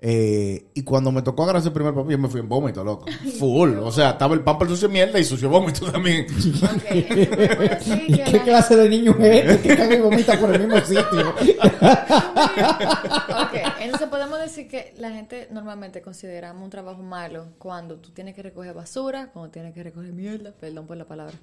[0.06, 3.06] Eh, y cuando me tocó agarrar ese primer papel, yo me fui en vómito, loco.
[3.40, 3.78] Full.
[3.78, 6.26] O sea, estaba el pan por sucio de mierda y sucio vómito también.
[6.26, 9.96] Ok, entonces puedo decir ¿Y que qué la- clase de niño es este que caga
[9.96, 11.34] y vomita por el mismo sitio?
[13.44, 18.36] Ok, entonces podemos decir que la gente normalmente consideramos un trabajo malo cuando tú tienes
[18.36, 21.36] que recoger basura, cuando tienes que recoger mierda, perdón por la palabra.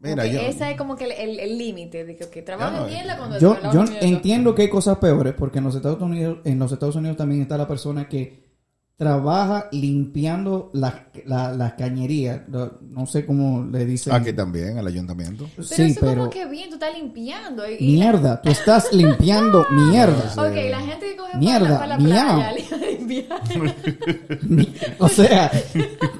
[0.00, 3.16] Mira, yo- Ese es como que el- límite de que, que trabaja No, en mierda
[3.18, 4.06] cuando Yo, yo en mierda.
[4.06, 7.42] entiendo que hay cosas peores porque en los Estados Unidos, en los Estados Unidos también
[7.42, 8.46] está la persona que
[8.96, 10.92] trabaja limpiando las
[11.24, 12.40] la, las cañerías.
[12.48, 14.12] No, sé cómo le dicen.
[14.12, 15.48] Aquí también, el ayuntamiento.
[15.54, 17.62] Pero sí, eso pero como que bien, tú estás limpiando.
[17.70, 20.32] y- y la- mierda, tú estás limpiando mierda.
[20.36, 22.52] Ok, la gente que coge Mierda, para, la- para la playa
[23.08, 23.38] limpiar.
[24.98, 25.50] O sea,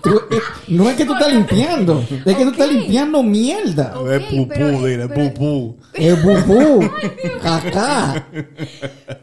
[0.03, 3.99] tú- eh, no es que tú estás limpiando, es que tú estás limpiando mierda.
[3.99, 5.77] Ok, es pupú, pero- dile, pero- pupú.
[5.95, 6.91] Es bubú,
[7.43, 8.27] cacá.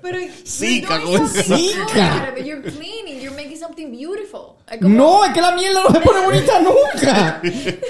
[0.01, 0.17] Pero
[1.05, 2.45] of it.
[2.45, 4.55] You're cleaning, you're making something beautiful.
[4.81, 7.41] Como- No, es que la mierda no se pone bonita nunca.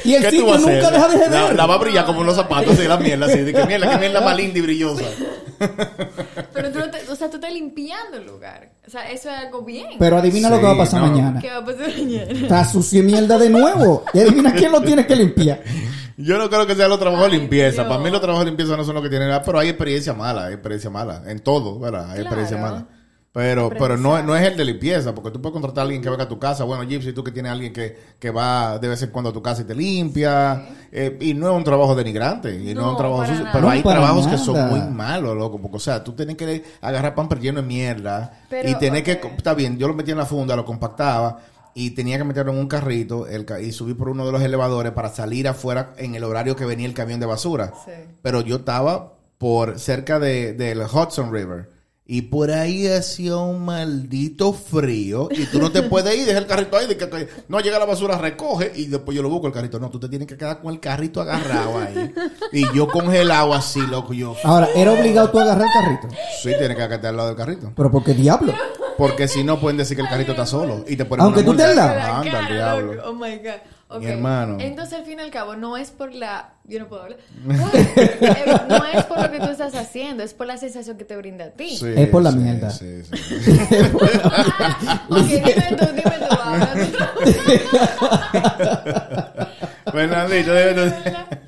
[0.03, 0.83] Y el ¿Qué tú sitio vas a hacer?
[0.83, 1.55] nunca deja de La, joder.
[1.55, 3.39] la va a brillar como unos zapatos, así, la mierda, así.
[3.39, 5.03] De que mierda, que mierda más linda y brillosa.
[6.53, 8.71] Pero tú no te, o sea, tú estás limpiando el lugar.
[8.87, 9.89] O sea, eso es algo bien.
[9.99, 11.07] Pero adivina lo que va a pasar no.
[11.07, 11.39] mañana.
[11.39, 12.31] ¿Qué va a pasar mañana?
[12.31, 14.03] Está sucio y mierda de nuevo.
[14.13, 15.61] Y adivina quién lo tiene que limpiar.
[16.17, 17.81] Yo no creo que sea los trabajos de limpieza.
[17.83, 17.87] Dios.
[17.87, 20.13] Para mí los trabajos de limpieza no son los que tienen nada, pero hay experiencia
[20.13, 21.23] mala, hay experiencia mala.
[21.27, 22.03] En todo, ¿verdad?
[22.11, 22.21] Hay Claro.
[22.21, 22.87] experiencia mala.
[23.35, 26.09] Pero, pero no, no es el de limpieza, porque tú puedes contratar a alguien que
[26.09, 26.63] venga a tu casa.
[26.63, 29.33] Bueno, Gypsy, tú que tienes a alguien que, que va de vez en cuando a
[29.33, 30.65] tu casa y te limpia.
[30.89, 33.39] eh, y no es un trabajo denigrante, y no, es un No, trabajo sucio.
[33.41, 33.51] nada.
[33.51, 35.59] Pero No, hay trabajos que son muy malos, loco.
[35.59, 38.39] Porque, o sea, tú tienes que agarrar pamper lleno de mierda.
[38.49, 39.25] Pero, y tener que, ok.
[39.35, 41.39] está bien, yo lo metía en la funda, lo compactaba.
[41.73, 44.93] Y tenía que meterlo en un carrito el, y subir por uno de los elevadores
[44.93, 47.91] para salir afuera en el horario que venía el camión de basura Sí.
[48.21, 51.74] pero yo estaba por cerca de, del Hudson River.
[52.07, 55.27] Y por ahí hacía un maldito frío.
[55.31, 56.85] Y tú no te puedes ir, deja el carrito ahí.
[56.85, 58.71] De que, que no llega la basura, recoge.
[58.75, 59.79] Y después yo lo busco el carrito.
[59.79, 62.13] No, tú te tienes que quedar con el carrito agarrado ahí.
[62.51, 64.13] Y yo congelado así, loco.
[64.13, 66.09] Yo, Ahora, ¿era obligado tú a agarrar el carrito?
[66.43, 67.71] sí, tienes que quedarte al lado del carrito.
[67.75, 68.53] Pero ¿por qué diablo?
[68.99, 70.85] Porque si no, pueden decir que el carrito está solo.
[70.87, 71.69] Y te ponen Aunque una tú te multa.
[71.71, 71.97] al lado.
[71.97, 73.03] La Anda, al diablo.
[73.09, 73.61] Oh my God.
[73.87, 73.99] Ok.
[74.01, 74.57] Mi hermano.
[74.59, 76.53] Entonces, al fin y al cabo, no es por la.
[76.63, 77.19] Yo no puedo hablar.
[77.45, 81.45] No es por lo que tú estás haciendo, es por la sensación que te brinda
[81.45, 81.77] a ti.
[81.77, 82.69] Sí, Es por la sí, mierda.
[82.71, 83.13] sí, sí.
[85.09, 86.73] Ok, dime tú, dime tú ahora.
[89.91, 90.81] Fernandito, dime tú.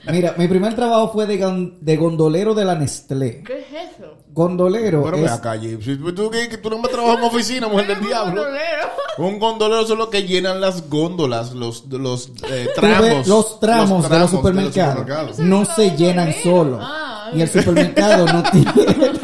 [0.11, 3.43] Mira, mi primer trabajo fue de, de gondolero de la Nestlé.
[3.43, 4.17] ¿Qué es eso?
[4.37, 5.31] Gondolero Pero es...
[5.31, 5.97] acá, Gypsy.
[5.97, 8.43] ¿Tú, que, que tú no me trabajas en oficina, mujer del diablo.
[8.43, 8.87] Gondolero.
[9.17, 13.27] Un gondolero son los que llenan las góndolas, los, los eh, Tú ves tramos.
[13.27, 15.39] los tramos de los supermercados supermercados.
[15.39, 16.79] no se llenan solos.
[16.83, 18.71] Ah, Y el supermercado no tiene.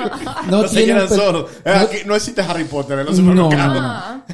[0.49, 1.51] No, No se tiene llenan per- solos.
[1.63, 3.75] Eh, no- Aquí no existe Harry Potter en los No, supermercados.
[3.75, 3.87] no, no.
[3.87, 4.25] Ah.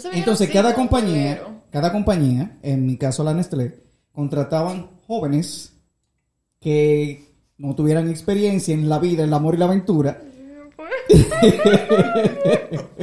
[0.00, 5.72] Se Entonces, cada compañía, cada compañía, en mi caso la Nestlé, contrataban jóvenes
[6.60, 7.31] que
[7.62, 10.20] no tuvieran experiencia en la vida, en el amor y la aventura,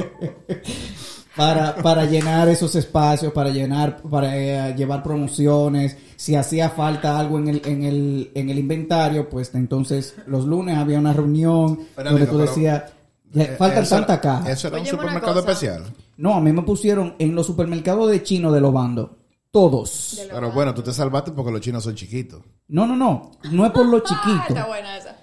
[1.36, 5.96] para, para llenar esos espacios, para llenar, para eh, llevar promociones.
[6.16, 10.76] Si hacía falta algo en el, en el, en el inventario, pues entonces los lunes
[10.76, 12.84] había una reunión Pero, donde amigo, tú decías,
[13.32, 14.50] "Ya, Eh, faltan eso- tanta caja.
[14.50, 15.84] Eso era un supermercado especial.
[16.16, 19.10] No, a mí me pusieron en los supermercados de chino de los bandos.
[19.50, 20.20] Todos.
[20.30, 22.40] Pero bueno, tú te salvaste porque los chinos son chiquitos.
[22.68, 23.32] No, no, no.
[23.50, 24.44] No es por lo Ah, chiquito.
[24.48, 25.16] está buena esa.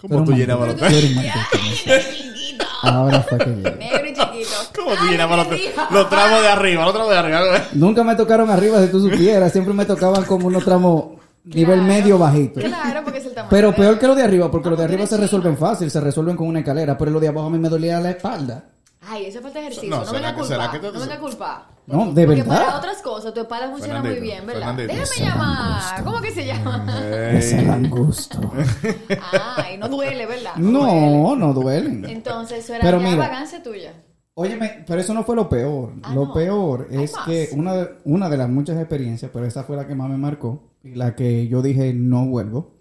[0.00, 0.92] ¿Cómo tú llenabas los.
[0.92, 2.64] Chiquito.
[2.82, 3.70] Ahora fue que llegué.
[3.76, 4.50] Negro y chiquito.
[4.74, 5.60] ¿Cómo tú llenabas los,
[5.90, 6.84] los tramos de arriba?
[6.84, 7.40] Los tramos de arriba.
[7.74, 9.52] Nunca me tocaron arriba, si tú supieras.
[9.52, 11.82] Siempre me tocaban como unos tramos nivel Claro.
[11.92, 12.60] medio bajito.
[12.60, 13.50] Claro, porque es el tamaño.
[13.50, 15.90] Pero peor que lo de arriba, porque Ah, lo de porque arriba se resuelven fácil,
[15.90, 18.64] se resuelven con una escalera, pero lo de abajo a mí me dolía la espalda.
[19.08, 19.88] Ay, eso falta ejercicio.
[19.90, 20.80] No, No, ¿será venga a que- será culpar.
[20.80, 21.76] que te- No venga a culpar.
[21.86, 22.64] No, de Porque verdad.
[22.64, 24.74] para otras cosas tu espalda funciona muy bien, ¿verdad?
[24.76, 24.92] Fernandito.
[24.94, 26.04] Déjame llamar.
[26.04, 26.84] ¿Cómo que se llama?
[27.32, 28.40] Ese gran gusto.
[29.32, 30.56] Ah, y no duele, ¿verdad?
[30.56, 32.04] No, no duelen.
[32.04, 33.16] Entonces, eso era Pero ya mira.
[33.28, 33.92] vagancia tuya.
[34.34, 35.94] Óyeme, pero eso no fue lo peor.
[36.02, 36.32] Ah, lo no.
[36.34, 39.94] peor es que una de, una de las muchas experiencias, pero esa fue la que
[39.94, 42.74] más me marcó, y la que yo dije no vuelvo,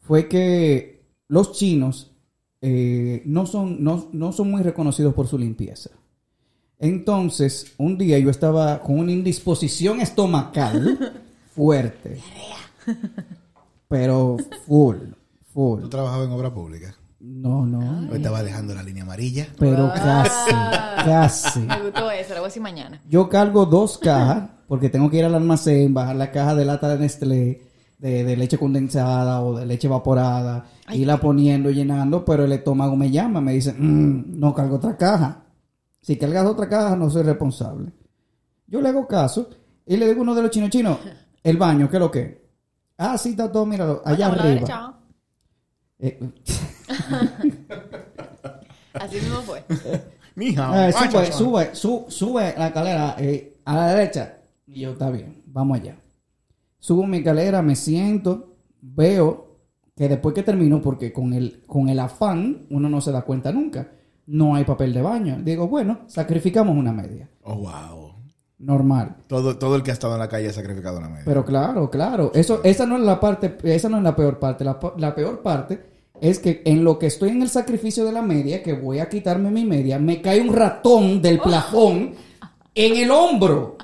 [0.00, 2.13] fue que los chinos
[2.66, 5.90] eh, no, son, no, no son muy reconocidos por su limpieza.
[6.78, 11.22] Entonces, un día yo estaba con una indisposición estomacal
[11.54, 12.18] fuerte.
[13.88, 14.96] Pero full,
[15.52, 15.80] full.
[15.82, 16.94] Tú trabajabas en obra pública.
[17.20, 18.08] No, no.
[18.08, 19.46] Yo estaba dejando la línea amarilla.
[19.58, 20.24] Pero Ah.
[21.04, 21.60] casi, casi.
[21.60, 23.00] Me gustó eso, lo voy a decir mañana.
[23.08, 26.88] Yo cargo dos cajas porque tengo que ir al almacén, bajar la caja de lata
[26.88, 27.62] de Nestlé,
[27.98, 33.10] de, de leche condensada o de leche evaporada, irla poniendo, llenando, pero el estómago me
[33.10, 35.42] llama, me dice, "Mm, no cargo otra caja.
[36.00, 37.92] Si cargas otra caja, no soy responsable.
[38.66, 39.48] Yo le hago caso
[39.86, 40.98] y le digo a uno de los chinos chinos,
[41.42, 42.44] el baño, ¿qué es lo que?
[42.98, 44.54] Ah, sí, está todo, míralo, allá Bueno, a la arriba.
[44.54, 44.94] derecha.
[45.98, 46.18] Eh,
[48.94, 49.64] Así mismo fue.
[50.36, 54.38] Mija, Eh, sube, sube, su- sube la escalera eh, a la derecha.
[54.66, 55.96] Y yo, está bien, vamos allá.
[56.84, 59.56] Subo mi escalera, me siento, veo
[59.96, 63.50] que después que termino, porque con el, con el afán uno no se da cuenta
[63.52, 63.90] nunca,
[64.26, 65.38] no hay papel de baño.
[65.42, 67.30] Digo, bueno, sacrificamos una media.
[67.40, 68.12] Oh, wow.
[68.58, 69.16] Normal.
[69.28, 71.22] Todo, todo el que ha estado en la calle ha sacrificado una media.
[71.24, 72.32] Pero claro, claro.
[72.34, 74.62] Eso, esa no es la parte, esa no es la peor parte.
[74.62, 75.86] La, la peor parte
[76.20, 79.08] es que en lo que estoy en el sacrificio de la media, que voy a
[79.08, 82.12] quitarme mi media, me cae un ratón del plafón
[82.74, 83.78] en el hombro.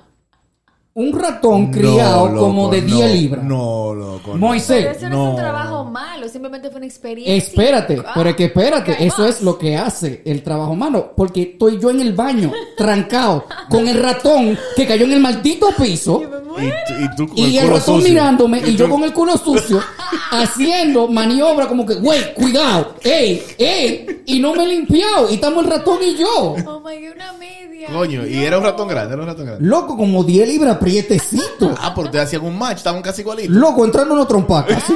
[0.92, 3.44] Un ratón No, criado loco, como de no, 10 libras.
[3.44, 4.30] No, loco.
[4.32, 4.36] no.
[4.38, 4.86] Moisés.
[4.86, 5.30] Pero eso no, es no.
[5.30, 7.36] un trabajo malo, simplemente fue una experiencia.
[7.36, 9.30] Espérate, Ah, pero es que espérate, eso más.
[9.36, 13.86] es lo que hace el trabajo humano, porque estoy yo en el baño, trancado, con
[13.86, 16.20] el ratón que cayó en el maldito piso.
[16.58, 18.08] Y, tú- y tú con Y el culo ratón sucio.
[18.10, 19.80] mirándome y yo con el culo sucio
[20.32, 25.64] haciendo maniobra como que, güey, cuidado, ey, ey, y no me he limpiado y estamos
[25.64, 26.26] el ratón y yo.
[26.66, 27.88] Oh my god, una media.
[27.92, 29.64] Coño, y era un ratón grande, era un ratón grande.
[29.66, 31.74] Loco, como 10 libras prietecito.
[31.80, 33.54] Ah, porque te hacían un match, estaban casi igualitos.
[33.56, 34.82] Loco, entrando unos trompacas.
[34.84, 34.94] ¿sí?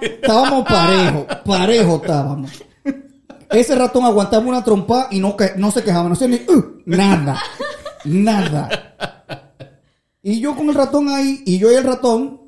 [0.00, 2.50] Estábamos parejo, parejo estábamos.
[3.50, 6.80] Ese ratón aguantaba una trompa y no, que- no se quejaba, no hacía ni "Uh",
[6.86, 7.40] nada,
[8.04, 9.13] nada.
[10.24, 12.40] Y yo con el ratón ahí, y yo y el ratón,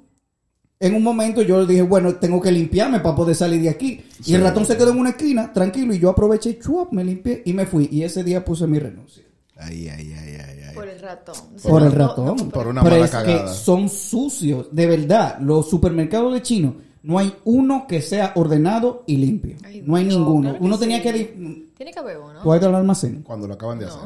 [0.81, 4.03] en un momento yo le dije, bueno, tengo que limpiarme para poder salir de aquí.
[4.25, 7.43] Y el ratón se quedó en una esquina, tranquilo, y yo aproveché, chuap, me limpié
[7.45, 7.89] y me fui.
[7.93, 9.23] Y ese día puse mi renuncia.
[9.59, 10.75] Ay, ay, ay, ay, ay.
[10.75, 11.35] Por el ratón.
[11.62, 12.37] Por el ratón.
[12.37, 13.45] no- Por una Pero mala es cagada.
[13.45, 14.69] que son sucios.
[14.73, 19.57] De verdad, los supermercados de chino, no hay uno que sea ordenado y limpio.
[19.65, 20.41] Ay, no hay no, ninguno.
[20.43, 20.81] claro que uno sí.
[20.81, 21.12] tenía que...
[21.12, 22.43] li- Tiene que haber uno.
[22.43, 23.23] ¿Tú has ido al almacén?
[23.23, 24.01] Cuando lo acaban de hacer.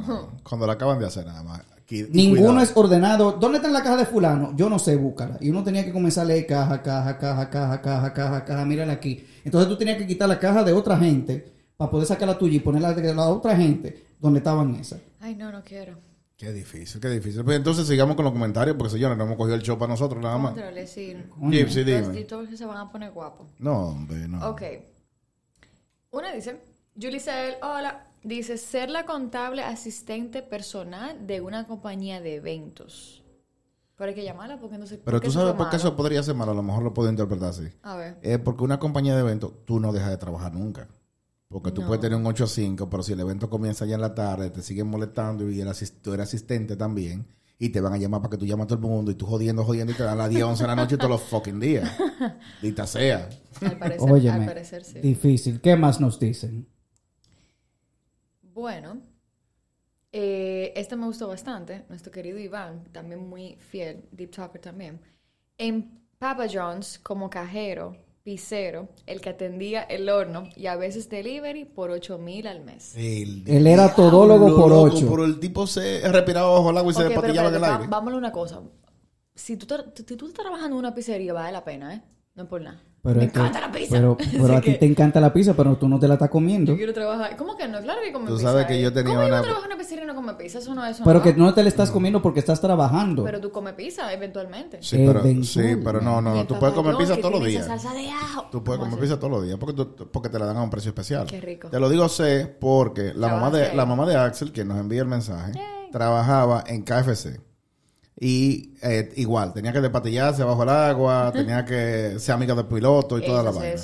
[0.48, 1.62] Cuando lo acaban de hacer nada más.
[1.90, 2.61] Aquí- Ninguno cuidado.
[2.62, 3.33] es ordenado.
[3.33, 4.53] ¿Dónde está la caja de fulano?
[4.57, 5.37] Yo no sé, búscala.
[5.40, 8.92] Y uno tenía que comenzar a leer caja, caja, caja, caja, caja, caja, caja, mírala
[8.92, 9.26] aquí.
[9.44, 12.57] Entonces tú tenías que quitar la caja de otra gente para poder sacar la tuya
[12.57, 15.00] y ponerla de la otra gente donde estaban esas.
[15.18, 15.98] Ay, no, no quiero.
[16.37, 17.44] Qué difícil, qué difícil.
[17.44, 20.22] Pues entonces sigamos con los comentarios, porque señores, no hemos cogido el show para nosotros
[20.22, 20.55] nada más.
[20.55, 22.03] Gypsy, Los dime.
[22.14, 23.48] TikTokers se van a poner guapos.
[23.59, 24.48] No, hombre, no.
[24.48, 24.62] Ok.
[26.12, 26.61] Una dice,
[27.00, 27.20] Julie
[27.62, 28.06] hola.
[28.22, 33.22] Dice, ser la contable asistente personal de una compañía de eventos.
[33.96, 36.34] Pero hay que llamarla porque no sé Pero tú sabes por qué eso podría ser
[36.34, 37.68] malo, a lo mejor lo puedo interpretar así.
[37.82, 38.18] A ver.
[38.20, 40.88] Es porque una compañía de eventos, tú no dejas de trabajar nunca.
[41.48, 41.86] Porque tú No.
[41.88, 44.50] puedes tener un 8 a 5, pero si el evento comienza ya en la tarde,
[44.50, 45.68] te siguen molestando y el
[46.02, 47.26] tú eres asistente también.
[47.58, 49.26] Y te van a llamar para que tú llames a todo el mundo y tú
[49.26, 51.90] jodiendo, jodiendo y te dan las 10, 11 de la noche todos los fucking días.
[52.62, 53.28] Dita sea.
[53.60, 55.00] Al parecer, al parecer sí.
[55.00, 55.60] difícil.
[55.60, 56.66] ¿Qué más nos dicen?
[58.60, 58.98] Bueno,
[60.12, 61.86] eh, este me gustó bastante.
[61.88, 65.00] Nuestro querido Iván, también muy fiel, Deep Talker también.
[65.56, 71.64] En Papa John's, como cajero, pizzero, el que atendía el horno y a veces delivery
[71.64, 72.94] por 8 mil al mes.
[72.96, 75.08] El Él era todólogo por loco, ocho.
[75.08, 77.86] Pero el tipo se respiraba bajo el agua y se despatillaba en el aire.
[77.88, 78.60] vámonos a una cosa.
[79.34, 82.02] Si tú, si tú estás trabajando en una pizzería, vale la pena, ¿eh?
[82.34, 82.82] No es por nada.
[83.02, 83.90] Pero Me que- encanta la pizza.
[83.96, 84.16] Pero,
[84.56, 86.72] a ti te encanta la pizza, pero tú no te la estás comiendo.
[86.72, 87.34] Yo quiero trabajar.
[87.36, 87.80] ¿Cómo que no?
[87.80, 88.48] Claro que come Tú pizza.
[88.50, 88.82] sabes que ¿eh?
[88.82, 90.58] yo tenía ¿Cómo yo una- voy a trabajar en una pizzería y no come pizza?
[90.58, 90.98] Eso no es.
[91.02, 91.36] Pero no que va.
[91.38, 93.24] no te la estás comiendo porque estás trabajando.
[93.24, 94.82] Pero tú comes pizza eventualmente.
[94.82, 95.46] Sí, pero, Eventualmente.
[95.48, 97.66] sí, pero no, no, Tú puedes comer pizza todos los días.
[97.66, 98.48] salsa de ajo.
[98.52, 99.08] Tú puedes ¿Cómo comer así?
[99.12, 101.26] pizza todos los días porque, tú- porque te la dan a un precio especial.
[101.26, 101.68] Qué rico.
[101.68, 105.00] Te lo digo sé porque la mamá, de, la mamá de Axel, que nos envía
[105.00, 105.52] el mensaje,
[105.90, 107.40] trabajaba en KFC.
[108.22, 113.18] Y eh, igual, tenía que despatillarse bajo el agua, tenía que ser amiga del piloto
[113.18, 113.80] y toda la vaina.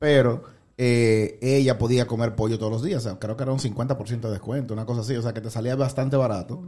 [0.00, 0.42] Pero
[0.76, 3.06] eh, ella podía comer pollo todos los días.
[3.06, 5.14] O sea, creo que era un 50% de descuento, una cosa así.
[5.14, 6.60] O sea, que te salía bastante barato.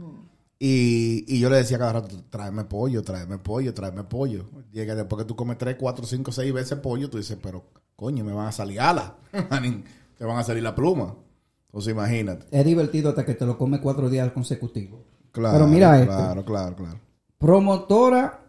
[0.57, 4.45] Y, y yo le decía cada rato, tráeme pollo, tráeme pollo, tráeme pollo.
[4.71, 7.65] Llega después que tú comes 3, 4, 5, 6 veces pollo, tú dices, pero
[7.97, 9.11] coño, me van a salir alas.
[10.17, 11.17] te van a salir la pluma.
[11.65, 12.45] Entonces imagínate.
[12.51, 15.10] Es divertido hasta que te lo comes cuatro días consecutivos.
[15.31, 16.15] Claro, Pero mira esto.
[16.15, 16.99] Claro, claro, claro.
[17.37, 18.39] Promotora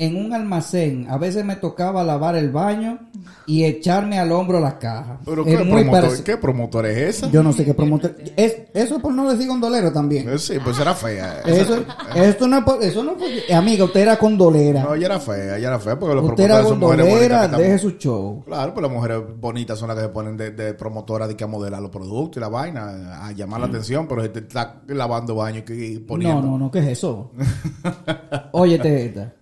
[0.00, 1.08] en un almacén.
[1.10, 3.00] A veces me tocaba lavar el baño
[3.46, 5.18] y echarme al hombro la caja.
[5.24, 7.30] Pero Es ¿qué, promotor, parec- ¿qué promotor es esa?
[7.32, 8.14] Yo no sé qué promotor.
[8.36, 10.28] Es, eso es por no decir gondolero también.
[10.28, 11.40] Eh, Sí, pues era fea.
[11.44, 11.84] Eso,
[12.14, 13.52] esto no, eso no fue.
[13.52, 14.84] Amiga, usted era condolera.
[14.84, 17.58] No, ella era fea, ella era fea porque los usted era promotores son mujeres bonitas.
[17.58, 18.44] deje su show.
[18.46, 21.42] Claro, pues las mujeres bonitas son las que se ponen de, de promotora de que
[21.42, 24.80] a modelar los productos y la vaina, a llamar la atención, pero si te está
[24.86, 26.40] lavando baño y poniendo.
[26.40, 27.32] No, no, no, ¿qué es eso?
[28.52, 29.32] Óyete esta.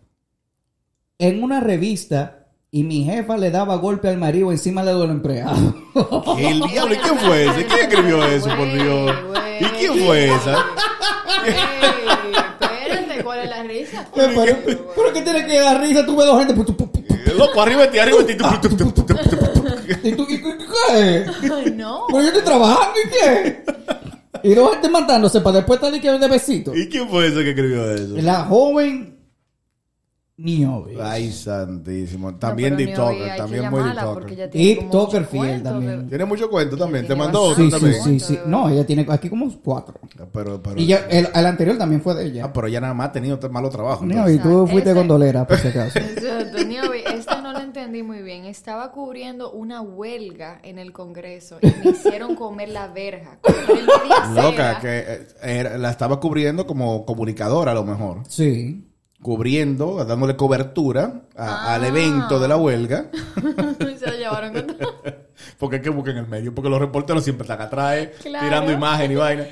[1.18, 5.58] En una revista y mi jefa le daba golpe al marido encima de los empleados.
[6.36, 6.94] ¿Qué el diablo?
[6.94, 7.64] ¿Y quién fue ese?
[7.64, 9.12] ¿Quién escribió eso, por Dios?
[9.60, 10.66] ¿Y quién fue esa?
[11.46, 11.54] Ey,
[12.60, 14.06] espérate, ¿cuál es la risa?
[14.14, 14.56] pero,
[14.94, 16.54] pero que tiene que dar risa, tuve dos gente.
[17.08, 18.44] Eh, Loco, arriba de ti, arriba de ti.
[20.02, 21.24] ¿Y tú qué?
[21.50, 22.04] Ay, no.
[22.10, 23.64] Pues yo estoy trabajando y qué.
[24.42, 26.76] Y dos gente matándose para después estar de que de besito.
[26.76, 28.16] ¿Y quién fue ese que escribió eso?
[28.18, 29.15] La joven
[30.38, 30.98] Niobe.
[31.00, 32.30] Ay, santísimo.
[32.30, 33.80] No, También Niobe que también muy
[34.90, 36.02] Toker mucho fiel cuento también.
[36.02, 37.06] de- Tiene mucho cuento también.
[37.06, 38.02] Te mandó otro Sí, sí, también.
[38.02, 38.38] sí, sí.
[38.46, 39.94] No, ella tiene aquí como cuatro.
[40.32, 42.44] Pero, pero, Y ya, el, el anterior también fue de ella.
[42.44, 44.06] ah, pero ella nada más ha tenido malos trabajos.
[44.06, 45.98] No, y tú fuiste Ese- gondolera, por si acaso.
[46.00, 48.44] Exacto, Niobe, esta no la entendí muy bien.
[48.44, 53.38] Estaba cubriendo una huelga en el Congreso y me hicieron comer la verja.
[54.34, 58.22] Loca, que eh, era- la estaba cubriendo como comunicadora a lo mejor.
[58.28, 58.82] Sí.
[59.26, 61.88] Cubriendo, dándole cobertura a- al Ah.
[61.88, 63.06] evento de la huelga.
[63.98, 64.94] Se lo llevaron con todo.
[65.58, 66.54] Porque es que busquen el medio.
[66.54, 68.46] Porque los reporteros siempre están atrás, eh, Claro.
[68.46, 69.44] tirando imagen y vaina.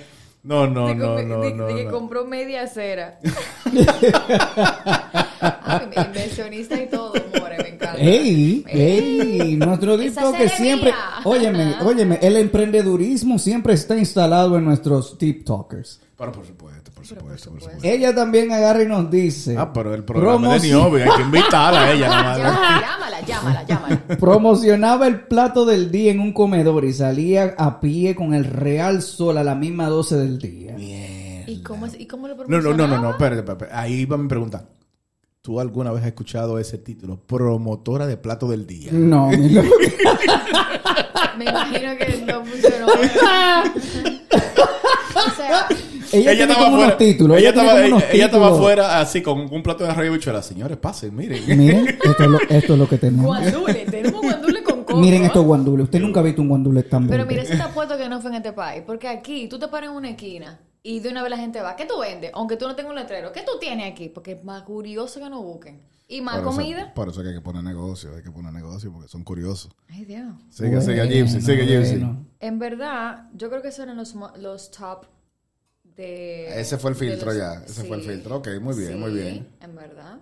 [0.44, 1.66] No, no, De no, no, de- no.
[1.66, 1.90] de que no.
[1.90, 3.18] compró media cera.
[5.64, 7.96] Ay, inversionista y todo, more, me encanta.
[7.98, 8.64] ¡Ey!
[8.68, 9.56] ¡Ey!
[9.56, 10.94] Nuestro TikTok que siempre...
[11.24, 16.00] Óyeme, óyeme, el emprendedurismo siempre está instalado en nuestros TikTokers.
[16.16, 17.86] Pero por supuesto, por supuesto, por supuesto.
[17.86, 19.56] Ella también agarra y nos dice...
[19.58, 22.80] Ah, pero el programa de Niobe, hay que invitarla a ella nada más.
[22.80, 24.02] Llámala, llámala, llámala.
[24.18, 29.02] Promocionaba el plato del día en un comedor y salía a pie con el real
[29.02, 30.72] sol a la misma 12 del día.
[30.74, 31.50] Mierda.
[31.50, 33.10] ¿Y cómo, es- y cómo lo No, no, no, no, no, promocionaba?
[33.12, 33.74] espérate, espérate.
[33.76, 34.64] Ahí va mi pregunta.
[35.42, 37.18] ¿Tú alguna vez has escuchado ese título?
[37.26, 38.90] Promotora de plato del día.
[38.92, 39.28] No.
[41.36, 42.86] Me imagino que no funcionó.
[45.14, 45.68] o sea,
[46.14, 46.98] Ella, Ella tiene estaba como unos afuera.
[46.98, 47.38] títulos.
[47.38, 50.42] Ella, estaba, como unos ella, estaba afuera así con un plato de arroz y bichuela.
[50.42, 51.42] Señores, pasen, miren.
[51.59, 53.27] Miren, esto es lo, esto es lo que tenemos.
[53.27, 55.00] guandule, tenemos guandule con coco.
[55.00, 55.85] Miren estos guandules.
[55.85, 58.31] Usted nunca ha visto un guandule tan Pero mira, si te apuesto que no fue
[58.31, 58.83] en este país.
[58.87, 61.77] Porque aquí tú te paras en una esquina y de una vez la gente va.
[61.77, 62.31] ¿Qué tú vendes?
[62.35, 63.33] Aunque tú no tengas un letrero.
[63.33, 64.09] ¿Qué tú tienes aquí?
[64.09, 65.81] Porque es más curioso que no busquen.
[66.07, 66.92] Y más Por eso- comida.
[66.94, 69.72] por eso que hay que poner negocio, hay que poner negocio porque son curiosos.
[69.90, 70.35] Ay, Dios.
[70.50, 71.96] Sigue, sigue, Gypsy, sigue, Gypsy.
[71.96, 72.27] bueno.
[72.40, 75.07] En verdad, yo creo que esos eran los, mo- los top
[75.96, 76.61] de...
[76.61, 78.37] Ese fue el filtro los- ya, ese fue el filtro.
[78.37, 79.48] Ok, muy bien, muy Sí, bien.
[79.61, 80.18] en verdad.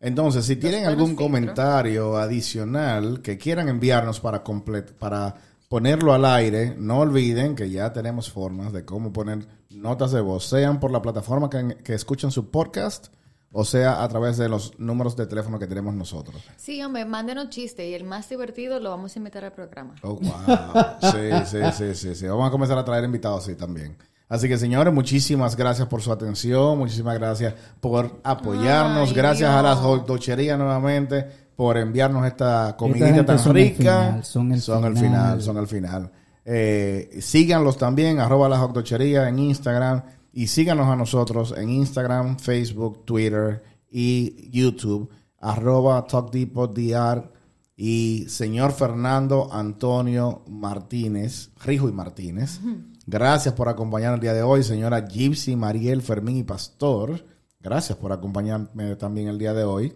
[0.00, 1.26] Entonces, si tienen algún filtros.
[1.26, 5.34] comentario adicional que quieran enviarnos para complet para
[5.68, 10.44] ponerlo al aire, no olviden que ya tenemos formas de cómo poner notas de voz,
[10.46, 13.08] sean por la plataforma que, que escuchan su podcast
[13.56, 16.42] o sea a través de los números de teléfono que tenemos nosotros.
[16.56, 19.94] Sí, hombre, mándenos chistes y el más divertido lo vamos a invitar al programa.
[20.02, 21.12] Oh, wow.
[21.12, 22.26] Sí, sí, sí, sí, sí.
[22.26, 23.96] Vamos a comenzar a traer invitados así también.
[24.34, 26.76] Así que, señores, muchísimas gracias por su atención.
[26.76, 29.10] Muchísimas gracias por apoyarnos.
[29.10, 31.24] Ay, gracias a las docherías nuevamente
[31.54, 33.76] por enviarnos esta comidita tan son el rica.
[33.76, 35.40] final, son el son el final.
[35.40, 36.10] son el final.
[36.44, 40.02] Eh, síganlos también, arroba la Dochería en Instagram.
[40.32, 45.10] Y síganos a nosotros en Instagram, Facebook, Twitter y YouTube.
[45.38, 47.30] Arroba DR
[47.76, 52.58] y señor Fernando Antonio Martínez, Rijo y Martínez.
[53.06, 57.24] Gracias por acompañarnos el día de hoy, señora Gypsy, Mariel, Fermín y Pastor.
[57.60, 59.94] Gracias por acompañarme también el día de hoy.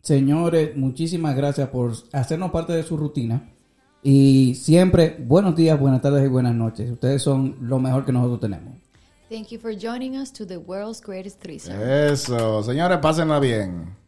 [0.00, 3.52] Señores, muchísimas gracias por hacernos parte de su rutina.
[4.02, 6.90] Y siempre, buenos días, buenas tardes y buenas noches.
[6.90, 8.74] Ustedes son lo mejor que nosotros tenemos.
[9.30, 11.76] Thank you for joining us to the world's greatest threesome.
[12.12, 14.01] Eso, señores, pásenla bien.